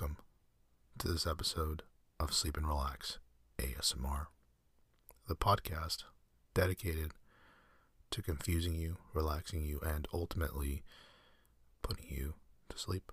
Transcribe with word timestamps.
welcome 0.00 0.16
to 0.98 1.08
this 1.08 1.26
episode 1.26 1.82
of 2.18 2.32
Sleep 2.32 2.56
and 2.56 2.66
Relax 2.66 3.18
ASMR, 3.58 4.28
the 5.28 5.34
podcast 5.34 6.04
dedicated 6.54 7.10
to 8.10 8.22
confusing 8.22 8.74
you, 8.74 8.96
relaxing 9.12 9.62
you, 9.62 9.78
and 9.84 10.08
ultimately 10.14 10.84
putting 11.82 12.06
you 12.08 12.34
to 12.70 12.78
sleep. 12.78 13.12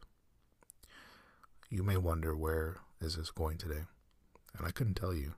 You 1.69 1.83
may 1.83 1.97
wonder 1.97 2.37
where 2.37 2.77
is 3.01 3.17
this 3.17 3.31
going 3.31 3.57
today, 3.57 3.83
and 4.57 4.65
I 4.65 4.71
couldn't 4.71 4.95
tell 4.95 5.13
you. 5.13 5.33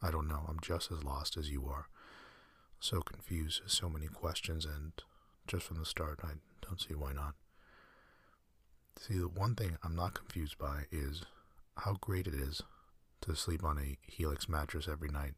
I 0.00 0.12
don't 0.12 0.28
know. 0.28 0.44
I'm 0.46 0.60
just 0.62 0.92
as 0.92 1.02
lost 1.02 1.36
as 1.36 1.50
you 1.50 1.66
are. 1.66 1.88
So 2.78 3.00
confused, 3.00 3.62
so 3.66 3.88
many 3.88 4.06
questions, 4.06 4.64
and 4.66 4.92
just 5.48 5.64
from 5.64 5.78
the 5.78 5.86
start, 5.86 6.20
I 6.22 6.34
don't 6.64 6.80
see 6.80 6.94
why 6.94 7.12
not. 7.12 7.34
See, 9.00 9.16
the 9.18 9.28
one 9.28 9.54
thing 9.54 9.78
I'm 9.82 9.96
not 9.96 10.12
confused 10.12 10.58
by 10.58 10.82
is 10.92 11.22
how 11.78 11.96
great 12.02 12.26
it 12.26 12.34
is 12.34 12.60
to 13.22 13.34
sleep 13.34 13.64
on 13.64 13.78
a 13.78 13.96
Helix 14.02 14.46
mattress 14.46 14.86
every 14.86 15.08
night. 15.08 15.32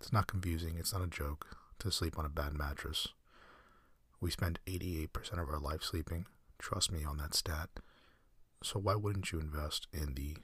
It's 0.00 0.10
not 0.10 0.26
confusing, 0.26 0.78
it's 0.78 0.94
not 0.94 1.02
a 1.02 1.06
joke 1.06 1.58
to 1.80 1.92
sleep 1.92 2.18
on 2.18 2.24
a 2.24 2.30
bad 2.30 2.54
mattress. 2.54 3.08
We 4.22 4.30
spend 4.30 4.58
88% 4.66 5.32
of 5.34 5.50
our 5.50 5.58
life 5.58 5.82
sleeping. 5.82 6.24
Trust 6.58 6.90
me 6.90 7.04
on 7.04 7.18
that 7.18 7.34
stat. 7.34 7.68
So 8.62 8.80
why 8.80 8.94
wouldn't 8.94 9.32
you 9.32 9.38
invest 9.38 9.86
in 9.92 10.14
the 10.14 10.38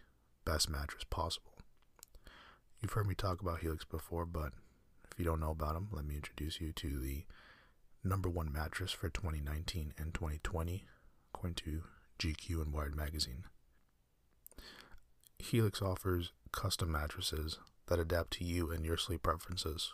best 0.44 0.68
mattress 0.68 1.04
possible? 1.08 1.52
You've 2.82 2.92
heard 2.92 3.06
me 3.06 3.14
talk 3.14 3.40
about 3.40 3.60
Helix 3.60 3.86
before, 3.86 4.26
but 4.26 4.52
if 5.10 5.18
you 5.18 5.24
don't 5.24 5.40
know 5.40 5.52
about 5.52 5.72
them, 5.72 5.88
let 5.92 6.04
me 6.04 6.16
introduce 6.16 6.60
you 6.60 6.72
to 6.72 7.00
the 7.00 7.24
number 8.04 8.28
one 8.28 8.52
mattress 8.52 8.92
for 8.92 9.08
2019 9.08 9.94
and 9.96 10.12
2020 10.12 10.84
according 11.36 11.54
to 11.54 11.82
GQ 12.18 12.62
and 12.62 12.72
Wired 12.72 12.96
magazine. 12.96 13.44
Helix 15.38 15.82
offers 15.82 16.32
custom 16.50 16.90
mattresses 16.90 17.58
that 17.88 17.98
adapt 17.98 18.32
to 18.32 18.44
you 18.44 18.70
and 18.70 18.84
your 18.84 18.96
sleep 18.96 19.22
preferences. 19.22 19.92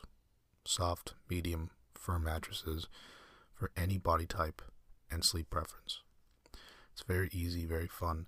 Soft, 0.64 1.14
medium, 1.28 1.70
firm 1.94 2.24
mattresses 2.24 2.86
for 3.52 3.72
any 3.76 3.98
body 3.98 4.24
type 4.24 4.62
and 5.10 5.24
sleep 5.24 5.50
preference. 5.50 6.00
It's 6.92 7.02
very 7.02 7.28
easy, 7.32 7.64
very 7.64 7.88
fun. 7.88 8.26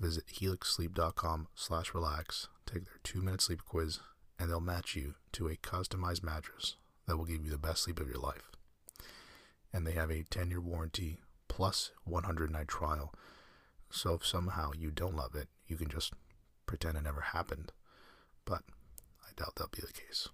Visit 0.00 0.26
helixsleep.com 0.26 1.48
slash 1.54 1.94
relax, 1.94 2.48
take 2.66 2.84
their 2.86 2.98
two-minute 3.04 3.42
sleep 3.42 3.64
quiz, 3.64 4.00
and 4.38 4.50
they'll 4.50 4.60
match 4.60 4.96
you 4.96 5.14
to 5.32 5.48
a 5.48 5.56
customized 5.56 6.24
mattress 6.24 6.76
that 7.06 7.16
will 7.16 7.26
give 7.26 7.44
you 7.44 7.50
the 7.50 7.58
best 7.58 7.84
sleep 7.84 8.00
of 8.00 8.08
your 8.08 8.20
life. 8.20 8.50
And 9.72 9.86
they 9.86 9.92
have 9.92 10.10
a 10.10 10.24
10-year 10.24 10.60
warranty 10.60 11.20
plus 11.60 11.90
100 12.04 12.50
night 12.50 12.68
trial. 12.68 13.12
So 13.90 14.14
if 14.14 14.24
somehow 14.24 14.70
you 14.74 14.90
don't 14.90 15.14
love 15.14 15.34
it, 15.34 15.48
you 15.66 15.76
can 15.76 15.88
just 15.90 16.14
pretend 16.64 16.96
it 16.96 17.02
never 17.02 17.20
happened. 17.20 17.72
But 18.46 18.62
I 19.22 19.32
doubt 19.36 19.56
that'll 19.56 19.68
be 19.68 19.82
the 19.86 19.92
case. 19.92 20.30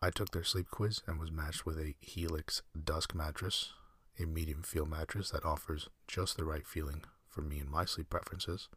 I 0.00 0.08
took 0.08 0.30
their 0.30 0.44
sleep 0.44 0.68
quiz 0.70 1.02
and 1.06 1.20
was 1.20 1.30
matched 1.30 1.66
with 1.66 1.76
a 1.76 1.94
Helix 2.00 2.62
Dusk 2.72 3.14
mattress, 3.14 3.74
a 4.18 4.24
medium 4.24 4.62
feel 4.62 4.86
mattress 4.86 5.28
that 5.32 5.44
offers 5.44 5.90
just 6.08 6.38
the 6.38 6.46
right 6.46 6.66
feeling 6.66 7.02
for 7.28 7.42
me 7.42 7.58
and 7.58 7.68
my 7.68 7.84
sleep 7.84 8.08
preferences. 8.08 8.70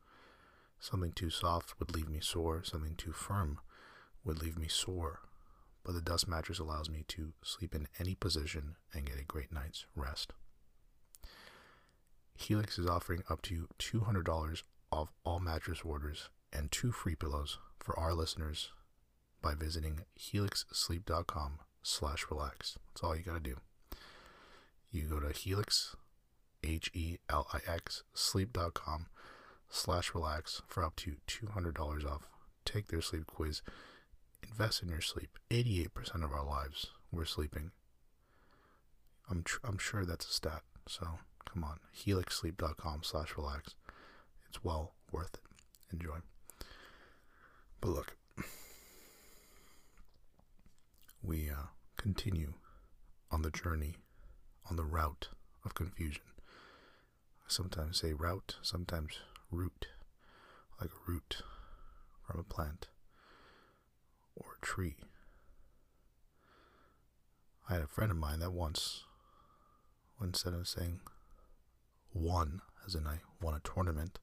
Something 0.81 1.13
too 1.13 1.29
soft 1.29 1.79
would 1.79 1.95
leave 1.95 2.09
me 2.09 2.19
sore, 2.19 2.61
something 2.61 2.95
too 2.95 3.13
firm 3.13 3.61
would 4.25 4.41
leave 4.41 4.57
me 4.57 4.67
sore 4.67 5.21
but 5.85 5.93
the 5.93 6.01
Dusk 6.01 6.27
mattress 6.27 6.59
allows 6.59 6.89
me 6.89 7.05
to 7.09 7.33
sleep 7.43 7.75
in 7.75 7.87
any 7.99 8.15
position 8.15 8.75
and 8.93 9.05
get 9.05 9.19
a 9.19 9.23
great 9.23 9.53
night's 9.53 9.85
rest. 9.95 10.33
Helix 12.35 12.79
is 12.79 12.87
offering 12.87 13.23
up 13.29 13.41
to 13.43 13.67
$200 13.79 14.63
off 14.91 15.09
all 15.23 15.39
mattress 15.39 15.81
orders 15.85 16.29
and 16.51 16.71
two 16.71 16.91
free 16.91 17.15
pillows 17.15 17.59
for 17.79 17.97
our 17.97 18.13
listeners 18.13 18.71
by 19.41 19.53
visiting 19.53 20.01
helixsleep.com 20.19 21.59
slash 21.83 22.25
relax. 22.31 22.77
That's 22.89 23.03
all 23.03 23.15
you 23.15 23.23
gotta 23.23 23.39
do. 23.39 23.57
You 24.91 25.03
go 25.03 25.19
to 25.19 25.31
helix, 25.31 25.95
H-E-L-I-X, 26.63 28.03
sleep.com 28.13 29.05
slash 29.69 30.15
relax 30.15 30.61
for 30.67 30.83
up 30.83 30.95
to 30.97 31.17
$200 31.27 32.05
off. 32.05 32.27
Take 32.65 32.87
their 32.87 33.01
sleep 33.01 33.27
quiz 33.27 33.61
Invest 34.57 34.83
in 34.83 34.87
your 34.89 35.01
sleep. 35.01 35.37
88% 35.49 36.23
of 36.23 36.31
our 36.31 36.45
lives 36.45 36.87
we're 37.11 37.25
sleeping. 37.25 37.71
I'm 39.29 39.43
tr- 39.43 39.59
I'm 39.65 39.77
sure 39.77 40.05
that's 40.05 40.29
a 40.29 40.31
stat. 40.31 40.61
So 40.87 41.05
come 41.43 41.65
on, 41.65 41.79
helixsleep.com 41.93 43.03
slash 43.03 43.35
relax. 43.35 43.75
It's 44.47 44.63
well 44.63 44.93
worth 45.11 45.33
it. 45.33 45.41
Enjoy. 45.91 46.19
But 47.81 47.89
look, 47.89 48.15
we 51.21 51.49
uh, 51.49 51.67
continue 51.97 52.53
on 53.31 53.41
the 53.41 53.51
journey, 53.51 53.97
on 54.69 54.77
the 54.77 54.85
route 54.85 55.27
of 55.65 55.73
confusion. 55.73 56.23
I 57.45 57.49
sometimes 57.49 57.99
say 57.99 58.13
route, 58.13 58.55
sometimes 58.61 59.19
root, 59.51 59.87
like 60.79 60.91
a 60.91 61.11
root 61.11 61.41
from 62.25 62.39
a 62.39 62.43
plant 62.43 62.87
or 64.35 64.57
a 64.57 64.65
tree. 64.65 64.95
I 67.69 67.73
had 67.73 67.81
a 67.81 67.87
friend 67.87 68.11
of 68.11 68.17
mine 68.17 68.39
that 68.39 68.51
once, 68.51 69.03
instead 70.21 70.53
of 70.53 70.67
saying 70.67 70.99
won, 72.13 72.61
as 72.85 72.95
in 72.95 73.07
I 73.07 73.19
won 73.41 73.55
a 73.55 73.59
tournament, 73.59 74.19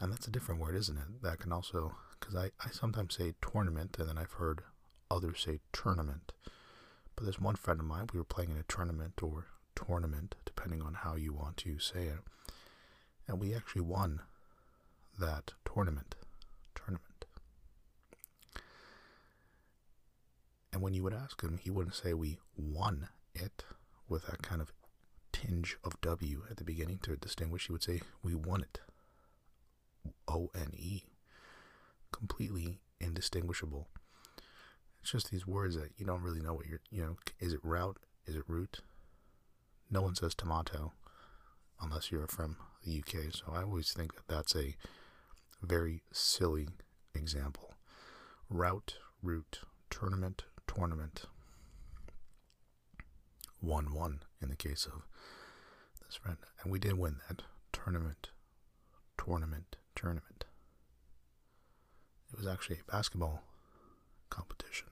and 0.00 0.12
that's 0.12 0.26
a 0.26 0.30
different 0.30 0.60
word, 0.60 0.76
isn't 0.76 0.96
it? 0.96 1.22
That 1.22 1.38
can 1.40 1.52
also, 1.52 1.94
because 2.18 2.34
I, 2.34 2.50
I 2.64 2.70
sometimes 2.70 3.16
say 3.16 3.34
tournament, 3.40 3.96
and 3.98 4.08
then 4.08 4.18
I've 4.18 4.32
heard 4.32 4.62
others 5.10 5.40
say 5.44 5.60
tournament. 5.72 6.32
But 7.16 7.24
there's 7.24 7.40
one 7.40 7.56
friend 7.56 7.80
of 7.80 7.86
mine, 7.86 8.06
we 8.12 8.18
were 8.18 8.24
playing 8.24 8.50
in 8.50 8.58
a 8.58 8.62
tournament 8.64 9.22
or 9.22 9.46
tournament, 9.74 10.36
depending 10.44 10.82
on 10.82 10.94
how 10.94 11.16
you 11.16 11.32
want 11.32 11.56
to 11.58 11.78
say 11.78 12.04
it, 12.04 12.18
and 13.26 13.40
we 13.40 13.54
actually 13.54 13.82
won 13.82 14.22
that 15.18 15.52
tournament. 15.64 16.14
tournament. 16.74 17.24
And 20.72 20.82
when 20.82 20.94
you 20.94 21.02
would 21.02 21.14
ask 21.14 21.42
him, 21.42 21.58
he 21.58 21.70
wouldn't 21.70 21.94
say 21.94 22.12
we 22.12 22.38
won 22.56 23.08
it 23.34 23.64
with 24.08 24.26
that 24.26 24.42
kind 24.42 24.60
of 24.60 24.72
tinge 25.32 25.76
of 25.84 26.00
W 26.00 26.42
at 26.50 26.56
the 26.56 26.64
beginning 26.64 26.98
to 27.02 27.16
distinguish. 27.16 27.66
He 27.66 27.72
would 27.72 27.82
say 27.82 28.00
we 28.22 28.34
won 28.34 28.62
it. 28.62 28.80
O 30.26 30.50
N 30.54 30.72
E. 30.76 31.02
Completely 32.12 32.80
indistinguishable. 33.00 33.88
It's 35.02 35.12
just 35.12 35.30
these 35.30 35.46
words 35.46 35.76
that 35.76 35.90
you 35.96 36.04
don't 36.04 36.22
really 36.22 36.40
know 36.40 36.54
what 36.54 36.66
you're, 36.66 36.80
you 36.90 37.02
know, 37.02 37.16
is 37.38 37.52
it 37.52 37.60
route? 37.62 37.98
Is 38.26 38.34
it 38.34 38.44
root? 38.46 38.80
No 39.90 40.02
one 40.02 40.14
says 40.14 40.34
tomato 40.34 40.92
unless 41.80 42.10
you're 42.10 42.26
from 42.26 42.56
the 42.84 42.98
UK. 42.98 43.32
So 43.32 43.52
I 43.52 43.62
always 43.62 43.92
think 43.92 44.14
that 44.14 44.28
that's 44.28 44.54
a 44.56 44.76
very 45.62 46.02
silly 46.12 46.68
example. 47.14 47.74
Route, 48.50 48.96
root, 49.22 49.60
tournament, 49.90 50.44
tournament. 50.68 51.24
1 53.60 53.92
1 53.92 54.20
in 54.40 54.48
the 54.48 54.56
case 54.56 54.86
of 54.86 55.02
this 56.06 56.16
friend. 56.16 56.38
And 56.62 56.70
we 56.70 56.78
did 56.78 56.96
win 56.96 57.16
that 57.28 57.42
tournament, 57.72 58.30
tournament, 59.16 59.76
tournament. 59.96 60.44
It 62.32 62.38
was 62.38 62.46
actually 62.46 62.76
a 62.76 62.90
basketball 62.90 63.42
competition, 64.30 64.88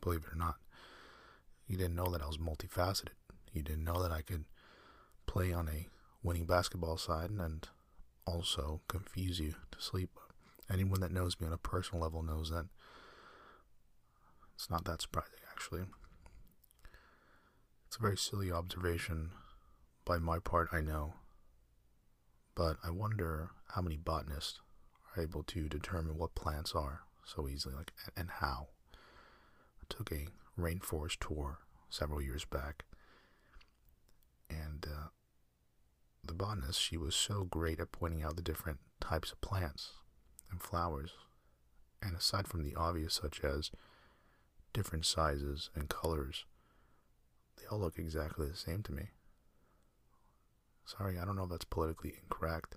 believe 0.00 0.24
it 0.26 0.32
or 0.32 0.38
not. 0.38 0.56
You 1.66 1.76
didn't 1.76 1.96
know 1.96 2.10
that 2.10 2.22
I 2.22 2.26
was 2.26 2.38
multifaceted. 2.38 3.10
You 3.52 3.62
didn't 3.62 3.84
know 3.84 4.02
that 4.02 4.12
I 4.12 4.22
could 4.22 4.44
play 5.26 5.52
on 5.52 5.68
a 5.68 5.88
winning 6.22 6.46
basketball 6.46 6.96
side 6.96 7.30
and 7.30 7.68
also 8.26 8.80
confuse 8.88 9.40
you 9.40 9.54
to 9.72 9.80
sleep. 9.80 10.18
Anyone 10.72 11.00
that 11.00 11.12
knows 11.12 11.40
me 11.40 11.46
on 11.46 11.52
a 11.52 11.58
personal 11.58 12.02
level 12.02 12.22
knows 12.22 12.50
that 12.50 12.66
it's 14.56 14.70
not 14.70 14.84
that 14.86 15.02
surprising, 15.02 15.38
actually. 15.52 15.82
It's 17.86 17.96
a 17.96 18.02
very 18.02 18.16
silly 18.16 18.50
observation 18.50 19.30
by 20.04 20.18
my 20.18 20.38
part, 20.38 20.68
I 20.72 20.80
know. 20.80 21.14
But 22.54 22.78
I 22.82 22.90
wonder 22.90 23.50
how 23.74 23.82
many 23.82 23.98
botanists 23.98 24.60
are 25.14 25.22
able 25.22 25.42
to 25.44 25.68
determine 25.68 26.16
what 26.16 26.34
plants 26.34 26.72
are 26.74 27.02
so 27.24 27.48
easily, 27.48 27.74
like 27.74 27.92
and 28.16 28.30
how. 28.30 28.68
I 28.94 29.84
took 29.90 30.10
a 30.10 30.28
rainforest 30.58 31.18
tour 31.20 31.58
several 31.90 32.22
years 32.22 32.46
back, 32.46 32.84
and 34.48 34.86
uh, 34.86 35.08
the 36.24 36.34
botanist 36.34 36.80
she 36.80 36.96
was 36.96 37.14
so 37.14 37.44
great 37.44 37.78
at 37.78 37.92
pointing 37.92 38.22
out 38.22 38.36
the 38.36 38.42
different 38.42 38.78
types 39.00 39.32
of 39.32 39.40
plants 39.42 39.92
and 40.50 40.62
flowers, 40.62 41.12
and 42.00 42.16
aside 42.16 42.48
from 42.48 42.62
the 42.62 42.74
obvious, 42.74 43.14
such 43.14 43.40
as 43.44 43.70
different 44.76 45.06
sizes 45.06 45.70
and 45.74 45.88
colors. 45.88 46.44
They 47.56 47.64
all 47.70 47.80
look 47.80 47.98
exactly 47.98 48.46
the 48.46 48.54
same 48.54 48.82
to 48.82 48.92
me. 48.92 49.04
Sorry, 50.84 51.18
I 51.18 51.24
don't 51.24 51.34
know 51.34 51.44
if 51.44 51.50
that's 51.50 51.64
politically 51.64 52.12
incorrect. 52.22 52.76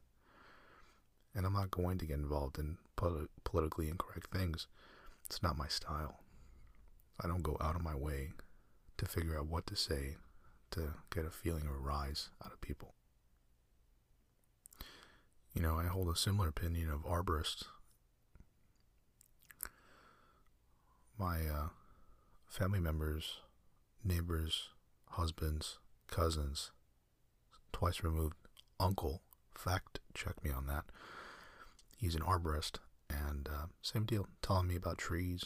And 1.36 1.46
I'm 1.46 1.52
not 1.54 1.72
going 1.72 1.98
to 1.98 2.06
get 2.06 2.18
involved 2.18 2.58
in 2.58 2.78
polit- 2.96 3.30
politically 3.44 3.90
incorrect 3.90 4.32
things. 4.32 4.68
It's 5.26 5.44
not 5.44 5.58
my 5.58 5.68
style. 5.68 6.22
I 7.22 7.28
don't 7.28 7.44
go 7.44 7.58
out 7.60 7.76
of 7.76 7.84
my 7.84 7.96
way 7.96 8.30
to 8.98 9.06
figure 9.06 9.38
out 9.38 9.48
what 9.48 9.68
to 9.68 9.76
say 9.76 10.16
to 10.72 10.94
get 11.14 11.26
a 11.26 11.30
feeling 11.30 11.68
or 11.68 11.76
a 11.76 11.80
rise 11.80 12.30
out 12.44 12.54
of 12.54 12.62
people. 12.62 12.94
You 15.54 15.62
know, 15.62 15.78
I 15.78 15.88
hold 15.88 16.08
a 16.08 16.16
similar 16.16 16.48
opinion 16.48 16.90
of 16.90 17.02
arborists. 17.02 17.64
My 21.18 21.40
uh, 21.46 21.68
family 22.50 22.80
members, 22.80 23.38
neighbors, 24.04 24.70
husbands, 25.12 25.78
cousins, 26.08 26.72
twice 27.72 28.04
removed 28.04 28.36
uncle, 28.80 29.22
fact 29.54 30.00
check 30.14 30.44
me 30.44 30.50
on 30.50 30.66
that. 30.66 30.86
He's 31.98 32.16
an 32.16 32.22
arborist, 32.22 32.80
and 33.10 33.48
uh, 33.48 33.68
same 33.82 34.06
deal, 34.06 34.28
telling 34.42 34.68
me 34.68 34.76
about 34.76 34.98
trees, 34.98 35.46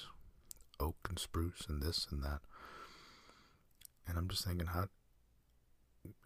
oak 0.80 0.96
and 1.10 1.20
spruce, 1.20 1.66
and 1.68 1.82
this 1.82 2.08
and 2.10 2.24
that. 2.24 2.40
And 4.08 4.18
I'm 4.18 4.30
just 4.30 4.46
thinking, 4.46 4.68
how? 4.68 4.88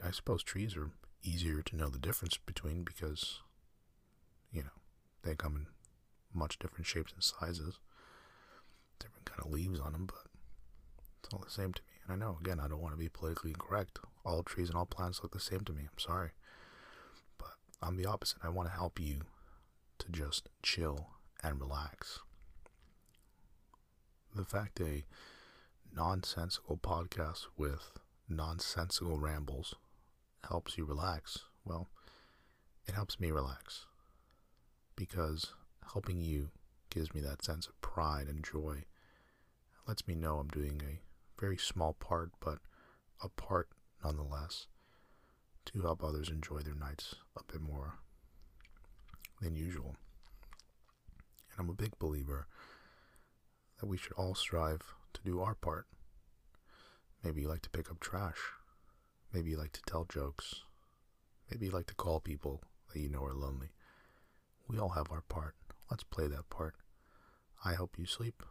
I 0.04 0.12
suppose 0.12 0.44
trees 0.44 0.76
are 0.76 0.92
easier 1.24 1.62
to 1.62 1.76
know 1.76 1.90
the 1.90 2.00
difference 2.00 2.38
between 2.38 2.84
because, 2.84 3.40
you 4.52 4.64
know, 4.64 4.70
they 5.24 5.36
come 5.36 5.56
in 5.56 5.68
much 6.34 6.60
different 6.60 6.86
shapes 6.86 7.14
and 7.14 7.24
sizes, 7.24 7.80
different 9.00 9.26
kind 9.26 9.40
of 9.44 9.52
leaves 9.52 9.80
on 9.80 9.94
them, 9.94 10.06
but 10.08 10.27
it's 11.28 11.34
all 11.34 11.44
the 11.44 11.52
same 11.52 11.74
to 11.74 11.82
me. 11.82 12.00
And 12.08 12.14
I 12.14 12.26
know, 12.26 12.38
again, 12.40 12.60
I 12.60 12.70
don't 12.70 12.82
want 12.82 12.94
to 12.94 13.00
be 13.00 13.10
politically 13.10 13.52
incorrect. 13.52 14.00
All 14.26 14.44
trees 14.44 14.70
and 14.70 14.78
all 14.78 14.86
plants 14.86 15.20
look 15.22 15.34
the 15.34 15.40
same 15.40 15.62
to 15.62 15.74
me. 15.74 15.82
I'm 15.82 16.00
sorry. 16.00 16.32
But 17.38 17.52
I'm 17.82 17.98
the 17.98 18.06
opposite. 18.06 18.40
I 18.44 18.50
want 18.50 18.70
to 18.70 18.76
help 18.76 18.98
you 18.98 19.22
to 20.00 20.10
just 20.10 20.48
chill 20.64 21.10
and 21.44 21.60
relax. 21.60 22.20
The 24.34 24.46
fact 24.46 24.80
a 24.80 25.04
nonsensical 25.94 26.78
podcast 26.78 27.48
with 27.58 27.92
nonsensical 28.30 29.18
rambles 29.18 29.76
helps 30.48 30.78
you 30.78 30.86
relax, 30.86 31.40
well, 31.66 31.90
it 32.88 32.94
helps 32.94 33.20
me 33.20 33.32
relax. 33.32 33.86
Because 34.96 35.54
helping 35.92 36.22
you 36.22 36.52
gives 36.90 37.14
me 37.14 37.20
that 37.22 37.44
sense 37.44 37.68
of 37.68 37.80
pride 37.82 38.28
and 38.28 38.46
joy. 38.46 38.84
Lets 39.88 40.08
me 40.08 40.16
know 40.16 40.38
I'm 40.38 40.48
doing 40.48 40.82
a 40.86 41.07
very 41.40 41.58
small 41.58 41.94
part, 41.94 42.32
but 42.40 42.60
a 43.24 43.30
part 43.30 43.70
nonetheless, 44.04 44.68
to 45.66 45.82
help 45.82 46.04
others 46.04 46.30
enjoy 46.30 46.60
their 46.60 46.76
nights 46.76 47.16
a 47.36 47.42
bit 47.52 47.62
more 47.62 47.96
than 49.42 49.56
usual. 49.56 49.96
And 51.52 51.60
I'm 51.60 51.70
a 51.70 51.74
big 51.74 51.98
believer 52.00 52.48
that 53.80 53.88
we 53.88 53.98
should 53.98 54.14
all 54.14 54.36
strive 54.36 54.82
to 55.14 55.22
do 55.24 55.42
our 55.42 55.56
part. 55.56 55.88
Maybe 57.24 57.42
you 57.42 57.48
like 57.48 57.62
to 57.64 57.70
pick 57.70 57.92
up 57.92 58.00
trash. 58.00 58.40
Maybe 59.34 59.52
you 59.52 59.58
like 59.58 59.74
to 59.74 59.82
tell 59.82 60.06
jokes. 60.06 60.62
Maybe 61.52 61.66
you 61.66 61.72
like 61.72 61.88
to 61.88 61.96
call 61.96 62.20
people 62.20 62.62
that 62.94 63.00
you 63.00 63.10
know 63.10 63.24
are 63.24 63.34
lonely. 63.34 63.70
We 64.68 64.80
all 64.80 64.90
have 64.90 65.12
our 65.12 65.22
part. 65.22 65.56
Let's 65.90 66.04
play 66.04 66.28
that 66.28 66.50
part. 66.50 66.76
I 67.64 67.74
hope 67.74 67.96
you 67.98 68.06
sleep 68.06 68.44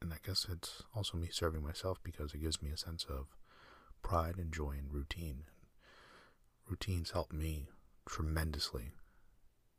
and 0.00 0.12
I 0.12 0.16
guess 0.24 0.46
it's 0.50 0.82
also 0.94 1.18
me 1.18 1.28
serving 1.30 1.62
myself 1.62 1.98
because 2.02 2.32
it 2.34 2.40
gives 2.40 2.62
me 2.62 2.70
a 2.70 2.76
sense 2.76 3.04
of 3.08 3.26
pride 4.02 4.36
and 4.38 4.52
joy 4.52 4.72
in 4.72 4.90
routine. 4.90 5.44
Routines 6.68 7.10
help 7.10 7.32
me 7.32 7.68
tremendously 8.08 8.92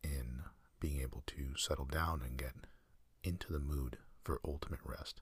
in 0.03 0.43
being 0.79 1.01
able 1.01 1.23
to 1.27 1.55
settle 1.57 1.85
down 1.85 2.21
and 2.21 2.37
get 2.37 2.53
into 3.23 3.51
the 3.51 3.59
mood 3.59 3.97
for 4.23 4.39
ultimate 4.45 4.79
rest. 4.83 5.21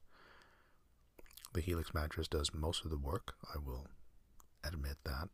The 1.54 1.62
Helix 1.62 1.94
mattress 1.94 2.28
does 2.28 2.54
most 2.54 2.84
of 2.86 2.92
the 2.92 2.98
work, 2.98 3.36
I 3.54 3.57
will 3.57 3.88
admit 4.63 4.98
that. 5.06 5.30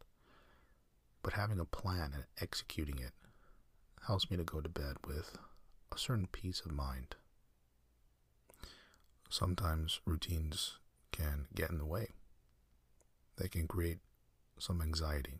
But 1.23 1.33
having 1.33 1.59
a 1.59 1.65
plan 1.65 2.11
and 2.13 2.25
executing 2.39 2.99
it 2.99 3.13
helps 4.07 4.29
me 4.29 4.37
to 4.37 4.43
go 4.43 4.61
to 4.61 4.69
bed 4.69 4.97
with 5.05 5.37
a 5.91 5.97
certain 5.97 6.27
peace 6.27 6.61
of 6.65 6.71
mind 6.71 7.15
sometimes 9.29 9.99
routines 10.05 10.79
can 11.11 11.47
get 11.53 11.69
in 11.69 11.77
the 11.77 11.85
way. 11.85 12.09
They 13.37 13.47
can 13.47 13.67
create 13.67 13.99
some 14.59 14.81
anxiety. 14.81 15.39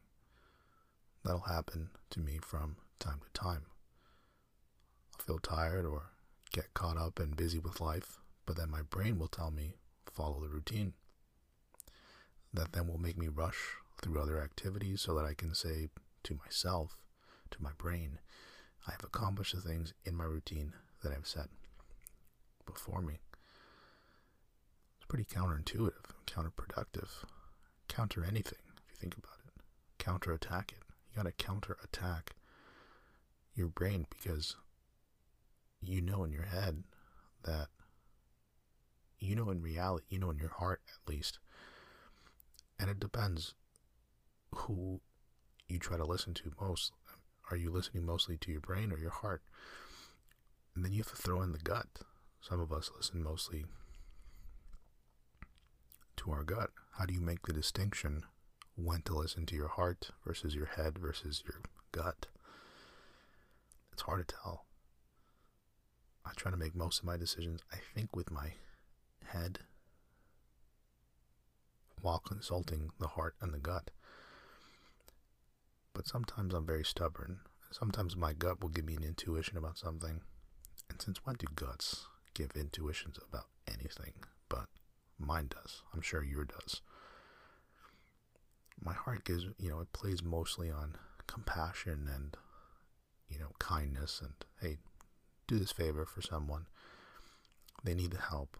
That'll 1.24 1.42
happen 1.42 1.90
to 2.12 2.20
me 2.20 2.40
from 2.42 2.78
time 3.00 3.22
to 3.24 3.40
time. 3.40 3.64
I'll 5.14 5.26
feel 5.26 5.40
tired 5.40 5.86
or 5.86 6.12
get 6.52 6.74
caught 6.74 6.98
up 6.98 7.20
and 7.20 7.36
busy 7.36 7.60
with 7.60 7.82
life, 7.82 8.20
but 8.46 8.58
then 8.58 8.70
my 8.70 8.82
brain 8.82 9.18
will 9.18 9.28
tell 9.28 9.52
me, 9.52 9.76
follow 10.12 10.40
the 10.40 10.50
routine. 10.50 10.94
That 12.54 12.74
then 12.74 12.88
will 12.88 13.00
make 13.00 13.18
me 13.18 13.28
rush 13.28 13.58
through 14.02 14.22
other 14.22 14.42
activities 14.42 15.02
so 15.02 15.16
that 15.16 15.26
I 15.26 15.34
can 15.34 15.54
say 15.54 15.90
to 16.24 16.40
myself, 16.44 16.98
to 17.52 17.62
my 17.62 17.72
brain, 17.78 18.20
I 18.88 18.92
have 18.92 19.04
accomplished 19.04 19.56
the 19.56 19.62
things 19.62 19.94
in 20.04 20.16
my 20.16 20.26
routine 20.26 20.74
that 21.02 21.12
I've 21.12 21.28
set 21.28 21.50
before 22.66 23.02
me. 23.02 23.20
It's 25.06 25.12
pretty 25.12 25.26
counterintuitive, 25.26 26.16
counterproductive. 26.26 27.10
Counter 27.88 28.24
anything, 28.24 28.58
if 28.76 28.90
you 28.90 28.98
think 29.00 29.16
about 29.16 29.38
it. 29.46 29.62
Counterattack 30.00 30.72
it. 30.72 30.84
You 31.08 31.18
gotta 31.18 31.32
counterattack 31.32 32.32
your 33.54 33.68
brain 33.68 34.08
because 34.10 34.56
you 35.80 36.02
know 36.02 36.24
in 36.24 36.32
your 36.32 36.46
head 36.46 36.86
that 37.44 37.68
you 39.20 39.36
know 39.36 39.52
in 39.52 39.62
reality, 39.62 40.06
you 40.10 40.18
know 40.18 40.32
in 40.32 40.40
your 40.40 40.50
heart 40.50 40.82
at 40.88 41.08
least. 41.08 41.38
And 42.80 42.90
it 42.90 43.00
depends 43.00 43.54
who 44.56 45.02
you 45.68 45.78
try 45.78 45.98
to 45.98 46.06
listen 46.06 46.34
to 46.34 46.52
most. 46.60 46.94
Are 47.52 47.58
you 47.58 47.70
listening 47.70 48.08
mostly 48.08 48.38
to 48.38 48.52
your 48.52 48.62
brain 48.62 48.92
or 48.92 48.98
your 48.98 49.12
heart? 49.12 49.44
And 50.76 50.84
then 50.84 50.94
you 50.94 51.04
have 51.04 51.12
to 51.12 51.16
throw 51.16 51.44
in 51.44 51.52
the 51.52 51.60
gut. 51.60 51.86
Some 52.42 52.60
of 52.60 52.72
us 52.72 52.90
listen 52.98 53.22
mostly 53.22 53.66
to 56.18 56.32
our 56.32 56.44
gut? 56.44 56.72
How 56.98 57.06
do 57.06 57.14
you 57.14 57.22
make 57.22 57.44
the 57.44 57.54
distinction 57.54 58.24
when 58.76 59.02
to 59.04 59.16
listen 59.16 59.46
to 59.48 59.56
your 59.56 59.68
heart 59.68 60.12
versus 60.26 60.56
your 60.56 60.68
head 60.68 60.98
versus 60.98 61.44
your 61.46 61.62
gut? 61.92 62.28
It's 63.92 64.04
hard 64.04 64.28
to 64.28 64.36
tell. 64.36 64.66
I 66.26 66.32
try 66.36 66.52
to 66.52 66.58
make 66.58 66.76
most 66.76 67.00
of 67.00 67.06
my 67.06 67.18
decisions, 67.18 67.62
I 67.72 67.78
think, 67.94 68.16
with 68.16 68.32
my 68.32 68.54
head 69.26 69.60
while 72.02 72.20
consulting 72.20 72.90
the 73.00 73.08
heart 73.08 73.36
and 73.42 73.54
the 73.54 73.60
gut. 73.60 73.92
But 75.94 76.08
sometimes 76.08 76.54
I'm 76.54 76.66
very 76.66 76.84
stubborn. 76.84 77.40
Sometimes 77.72 78.16
my 78.16 78.34
gut 78.34 78.62
will 78.62 78.70
give 78.70 78.86
me 78.86 78.96
an 78.96 79.04
intuition 79.04 79.58
about 79.58 79.78
something. 79.78 80.22
And 80.90 81.02
since 81.02 81.26
when 81.26 81.36
do 81.36 81.48
guts 81.56 82.06
give 82.34 82.52
intuitions 82.56 83.18
about 83.28 83.48
anything? 83.68 84.14
Mine 85.20 85.50
does. 85.50 85.82
I'm 85.94 86.02
sure 86.02 86.24
your 86.24 86.46
does. 86.46 86.82
My 88.82 88.94
heart 88.94 89.24
gives, 89.24 89.46
you 89.58 89.70
know, 89.70 89.80
it 89.80 89.94
plays 89.94 90.22
mostly 90.22 90.70
on 90.70 90.96
compassion 91.28 92.10
and, 92.14 92.36
you 93.30 93.40
know, 93.40 93.52
kindness 93.60 94.22
and, 94.22 94.34
hey, 94.62 94.78
do 95.48 95.58
this 95.58 95.72
favor 95.72 96.06
for 96.06 96.22
someone. 96.22 96.66
They 97.84 97.94
need 97.94 98.12
the 98.12 98.22
help, 98.22 98.58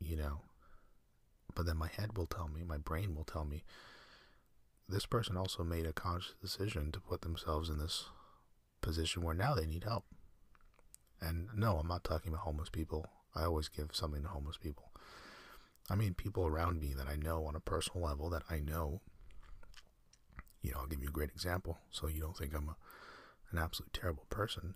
you 0.00 0.16
know. 0.16 0.40
But 1.54 1.66
then 1.66 1.76
my 1.76 1.88
head 1.88 2.16
will 2.16 2.26
tell 2.26 2.48
me, 2.48 2.62
my 2.62 2.78
brain 2.78 3.14
will 3.14 3.24
tell 3.24 3.44
me, 3.44 3.64
this 4.88 5.06
person 5.06 5.36
also 5.36 5.62
made 5.62 5.86
a 5.86 5.92
conscious 5.92 6.34
decision 6.40 6.92
to 6.92 7.00
put 7.00 7.20
themselves 7.20 7.68
in 7.68 7.78
this 7.78 8.06
position 8.80 9.22
where 9.22 9.34
now 9.34 9.54
they 9.54 9.66
need 9.66 9.84
help. 9.84 10.04
And 11.20 11.48
no, 11.54 11.78
I'm 11.78 11.88
not 11.88 12.04
talking 12.04 12.32
about 12.32 12.44
homeless 12.44 12.70
people. 12.70 13.06
I 13.34 13.44
always 13.44 13.68
give 13.68 13.90
something 13.92 14.22
to 14.22 14.28
homeless 14.28 14.56
people. 14.56 14.87
I 15.90 15.94
mean, 15.94 16.14
people 16.14 16.46
around 16.46 16.80
me 16.80 16.92
that 16.94 17.08
I 17.08 17.16
know 17.16 17.46
on 17.46 17.56
a 17.56 17.60
personal 17.60 18.06
level 18.06 18.28
that 18.30 18.42
I 18.50 18.60
know. 18.60 19.00
You 20.62 20.72
know, 20.72 20.80
I'll 20.80 20.86
give 20.86 21.02
you 21.02 21.08
a 21.08 21.12
great 21.12 21.30
example 21.30 21.78
so 21.90 22.08
you 22.08 22.20
don't 22.20 22.36
think 22.36 22.54
I'm 22.54 22.68
a, 22.68 22.76
an 23.52 23.58
absolute 23.58 23.92
terrible 23.92 24.26
person. 24.28 24.74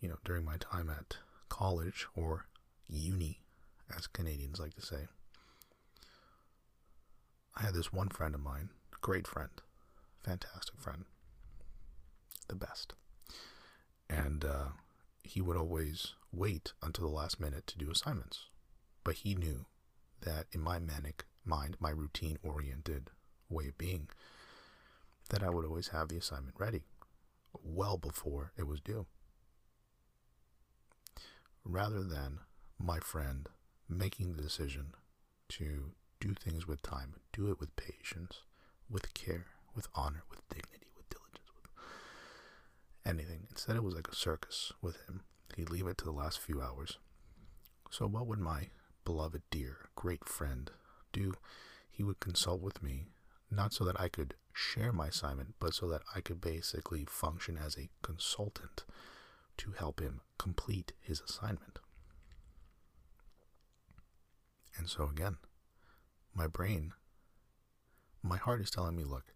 You 0.00 0.08
know, 0.08 0.16
during 0.24 0.44
my 0.44 0.56
time 0.58 0.90
at 0.90 1.16
college 1.48 2.06
or 2.14 2.46
uni, 2.88 3.40
as 3.96 4.06
Canadians 4.06 4.60
like 4.60 4.74
to 4.74 4.82
say, 4.82 5.08
I 7.56 7.62
had 7.62 7.74
this 7.74 7.92
one 7.92 8.08
friend 8.08 8.34
of 8.34 8.40
mine, 8.40 8.70
great 9.00 9.26
friend, 9.26 9.50
fantastic 10.22 10.78
friend, 10.78 11.04
the 12.48 12.54
best. 12.54 12.94
And 14.08 14.44
uh, 14.44 14.68
he 15.22 15.40
would 15.40 15.56
always 15.56 16.14
wait 16.32 16.72
until 16.82 17.08
the 17.08 17.14
last 17.14 17.40
minute 17.40 17.66
to 17.68 17.78
do 17.78 17.90
assignments. 17.90 18.46
But 19.04 19.16
he 19.16 19.34
knew 19.34 19.66
that 20.22 20.46
in 20.52 20.60
my 20.60 20.78
manic 20.78 21.24
mind, 21.44 21.76
my 21.80 21.90
routine 21.90 22.38
oriented 22.42 23.10
way 23.48 23.68
of 23.68 23.78
being, 23.78 24.08
that 25.30 25.42
I 25.42 25.50
would 25.50 25.64
always 25.64 25.88
have 25.88 26.08
the 26.08 26.16
assignment 26.16 26.56
ready 26.58 26.82
well 27.62 27.96
before 27.96 28.52
it 28.56 28.66
was 28.66 28.80
due. 28.80 29.06
Rather 31.64 32.02
than 32.02 32.40
my 32.78 32.98
friend 32.98 33.48
making 33.88 34.32
the 34.32 34.42
decision 34.42 34.94
to 35.48 35.92
do 36.20 36.34
things 36.34 36.66
with 36.66 36.82
time, 36.82 37.14
do 37.32 37.50
it 37.50 37.58
with 37.58 37.74
patience, 37.76 38.42
with 38.88 39.12
care, 39.14 39.46
with 39.74 39.88
honor, 39.94 40.22
with 40.30 40.46
dignity, 40.48 40.88
with 40.96 41.08
diligence, 41.08 41.50
with 41.54 41.70
anything. 43.04 43.46
Instead, 43.50 43.76
it 43.76 43.82
was 43.82 43.94
like 43.94 44.08
a 44.08 44.14
circus 44.14 44.72
with 44.80 44.96
him. 45.06 45.22
He'd 45.56 45.70
leave 45.70 45.86
it 45.86 45.98
to 45.98 46.04
the 46.04 46.12
last 46.12 46.38
few 46.38 46.60
hours. 46.62 46.98
So, 47.90 48.06
what 48.06 48.26
would 48.26 48.38
my 48.38 48.68
beloved, 49.10 49.42
dear, 49.50 49.88
great 49.96 50.24
friend 50.24 50.70
do? 51.12 51.34
He 51.90 52.04
would 52.04 52.20
consult 52.20 52.60
with 52.60 52.80
me, 52.80 53.08
not 53.50 53.72
so 53.72 53.82
that 53.82 54.00
I 54.00 54.08
could 54.08 54.34
share 54.52 54.92
my 54.92 55.08
assignment, 55.08 55.54
but 55.58 55.74
so 55.74 55.88
that 55.88 56.02
I 56.14 56.20
could 56.20 56.40
basically 56.40 57.04
function 57.06 57.58
as 57.58 57.76
a 57.76 57.88
consultant 58.02 58.84
to 59.56 59.72
help 59.72 59.98
him 59.98 60.20
complete 60.38 60.92
his 61.00 61.20
assignment. 61.22 61.80
And 64.78 64.88
so, 64.88 65.08
again, 65.08 65.38
my 66.32 66.46
brain, 66.46 66.92
my 68.22 68.36
heart 68.36 68.60
is 68.60 68.70
telling 68.70 68.94
me, 68.94 69.02
look, 69.02 69.34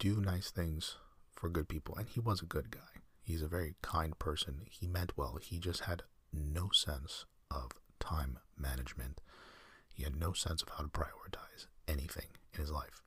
do 0.00 0.20
nice 0.20 0.50
things 0.50 0.96
for 1.30 1.48
good 1.48 1.68
people. 1.68 1.94
And 1.94 2.08
he 2.08 2.18
was 2.18 2.42
a 2.42 2.46
good 2.46 2.72
guy. 2.72 3.02
He's 3.22 3.42
a 3.42 3.48
very 3.48 3.76
kind 3.80 4.18
person. 4.18 4.62
He 4.68 4.88
meant 4.88 5.16
well. 5.16 5.38
He 5.40 5.60
just 5.60 5.82
had 5.82 6.02
no 6.32 6.70
sense 6.72 7.26
of 7.48 7.70
time 8.04 8.38
management. 8.58 9.20
He 9.92 10.02
had 10.02 10.16
no 10.16 10.32
sense 10.32 10.62
of 10.62 10.68
how 10.70 10.84
to 10.84 10.88
prioritize 10.88 11.66
anything 11.88 12.28
in 12.52 12.60
his 12.60 12.70
life. 12.70 13.02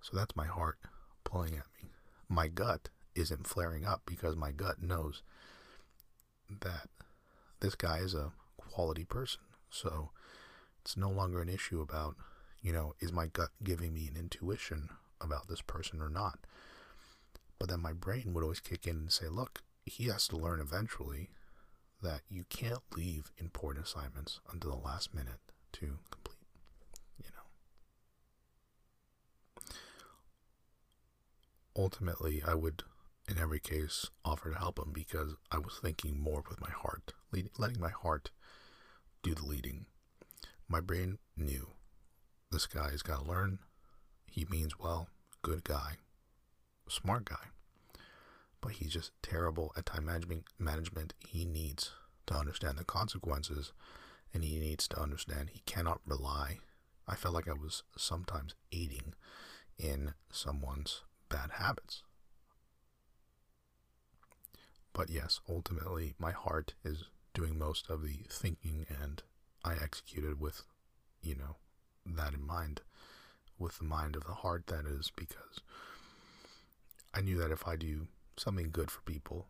So 0.00 0.16
that's 0.16 0.36
my 0.36 0.46
heart 0.46 0.78
pulling 1.24 1.54
at 1.54 1.66
me. 1.82 1.90
My 2.28 2.48
gut 2.48 2.88
isn't 3.14 3.46
flaring 3.46 3.84
up 3.84 4.02
because 4.06 4.36
my 4.36 4.52
gut 4.52 4.82
knows 4.82 5.22
that 6.60 6.88
this 7.60 7.74
guy 7.74 7.98
is 7.98 8.14
a 8.14 8.32
quality 8.56 9.04
person. 9.04 9.40
So 9.70 10.10
it's 10.82 10.96
no 10.96 11.10
longer 11.10 11.40
an 11.40 11.48
issue 11.48 11.80
about, 11.80 12.16
you 12.60 12.72
know, 12.72 12.94
is 13.00 13.12
my 13.12 13.26
gut 13.26 13.50
giving 13.62 13.94
me 13.94 14.08
an 14.08 14.18
intuition 14.18 14.88
about 15.20 15.48
this 15.48 15.62
person 15.62 16.02
or 16.02 16.10
not? 16.10 16.38
But 17.58 17.68
then 17.68 17.80
my 17.80 17.92
brain 17.92 18.32
would 18.32 18.42
always 18.42 18.60
kick 18.60 18.86
in 18.86 18.96
and 18.96 19.12
say, 19.12 19.28
look, 19.28 19.62
he 19.86 20.04
has 20.08 20.28
to 20.28 20.36
learn 20.36 20.60
eventually 20.60 21.30
that 22.04 22.20
you 22.28 22.44
can't 22.48 22.82
leave 22.94 23.32
important 23.38 23.86
assignments 23.86 24.40
until 24.52 24.70
the 24.70 24.76
last 24.76 25.12
minute 25.14 25.40
to 25.72 25.98
complete, 26.10 26.38
you 27.18 27.30
know. 27.34 27.48
Ultimately, 31.76 32.42
I 32.46 32.54
would, 32.54 32.84
in 33.28 33.38
every 33.38 33.58
case, 33.58 34.10
offer 34.24 34.50
to 34.50 34.58
help 34.58 34.78
him 34.78 34.92
because 34.92 35.34
I 35.50 35.58
was 35.58 35.80
thinking 35.82 36.20
more 36.20 36.44
with 36.48 36.60
my 36.60 36.70
heart, 36.70 37.12
letting 37.58 37.80
my 37.80 37.90
heart 37.90 38.30
do 39.22 39.34
the 39.34 39.46
leading. 39.46 39.86
My 40.68 40.80
brain 40.80 41.18
knew 41.36 41.70
this 42.50 42.66
guy's 42.66 43.02
got 43.02 43.24
to 43.24 43.28
learn. 43.28 43.58
He 44.30 44.46
means 44.50 44.78
well, 44.78 45.08
good 45.42 45.64
guy, 45.64 45.96
smart 46.86 47.24
guy. 47.24 47.48
But 48.64 48.72
he's 48.76 48.94
just 48.94 49.10
terrible 49.22 49.74
at 49.76 49.84
time 49.84 50.06
management. 50.06 51.12
He 51.28 51.44
needs 51.44 51.90
to 52.26 52.34
understand 52.34 52.78
the 52.78 52.84
consequences, 52.84 53.74
and 54.32 54.42
he 54.42 54.58
needs 54.58 54.88
to 54.88 54.98
understand 54.98 55.50
he 55.50 55.60
cannot 55.66 56.00
rely. 56.06 56.60
I 57.06 57.14
felt 57.14 57.34
like 57.34 57.46
I 57.46 57.52
was 57.52 57.82
sometimes 57.94 58.54
aiding 58.72 59.12
in 59.78 60.14
someone's 60.32 61.02
bad 61.28 61.50
habits. 61.58 62.02
But 64.94 65.10
yes, 65.10 65.40
ultimately, 65.46 66.14
my 66.18 66.32
heart 66.32 66.72
is 66.82 67.04
doing 67.34 67.58
most 67.58 67.90
of 67.90 68.02
the 68.02 68.20
thinking 68.30 68.86
and 68.88 69.22
I 69.62 69.74
executed 69.74 70.40
with, 70.40 70.62
you 71.20 71.34
know, 71.34 71.56
that 72.06 72.32
in 72.32 72.46
mind, 72.46 72.80
with 73.58 73.76
the 73.76 73.84
mind 73.84 74.16
of 74.16 74.24
the 74.24 74.32
heart, 74.32 74.68
that 74.68 74.86
is, 74.86 75.12
because 75.14 75.60
I 77.12 77.20
knew 77.20 77.36
that 77.38 77.50
if 77.50 77.68
I 77.68 77.76
do 77.76 78.06
something 78.36 78.70
good 78.70 78.90
for 78.90 79.00
people, 79.02 79.46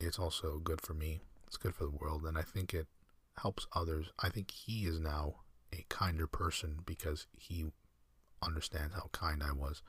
it's 0.00 0.18
also 0.18 0.58
good 0.58 0.80
for 0.80 0.94
me. 0.94 1.20
It's 1.46 1.56
good 1.56 1.74
for 1.74 1.84
the 1.84 1.90
world. 1.90 2.24
And 2.24 2.36
I 2.36 2.42
think 2.42 2.74
it 2.74 2.86
helps 3.40 3.66
others. 3.74 4.08
I 4.18 4.28
think 4.28 4.50
he 4.50 4.86
is 4.86 4.98
now 4.98 5.36
a 5.72 5.84
kinder 5.88 6.26
person 6.26 6.80
because 6.84 7.26
he 7.36 7.66
understands 8.42 8.94
how 8.94 9.08
kind 9.12 9.42
I 9.42 9.52
was 9.52 9.82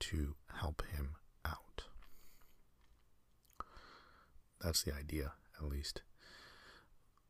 to 0.00 0.34
help 0.60 0.82
him 0.94 1.16
out. 1.44 1.84
That's 4.60 4.82
the 4.82 4.94
idea, 4.94 5.32
at 5.58 5.68
least 5.68 6.02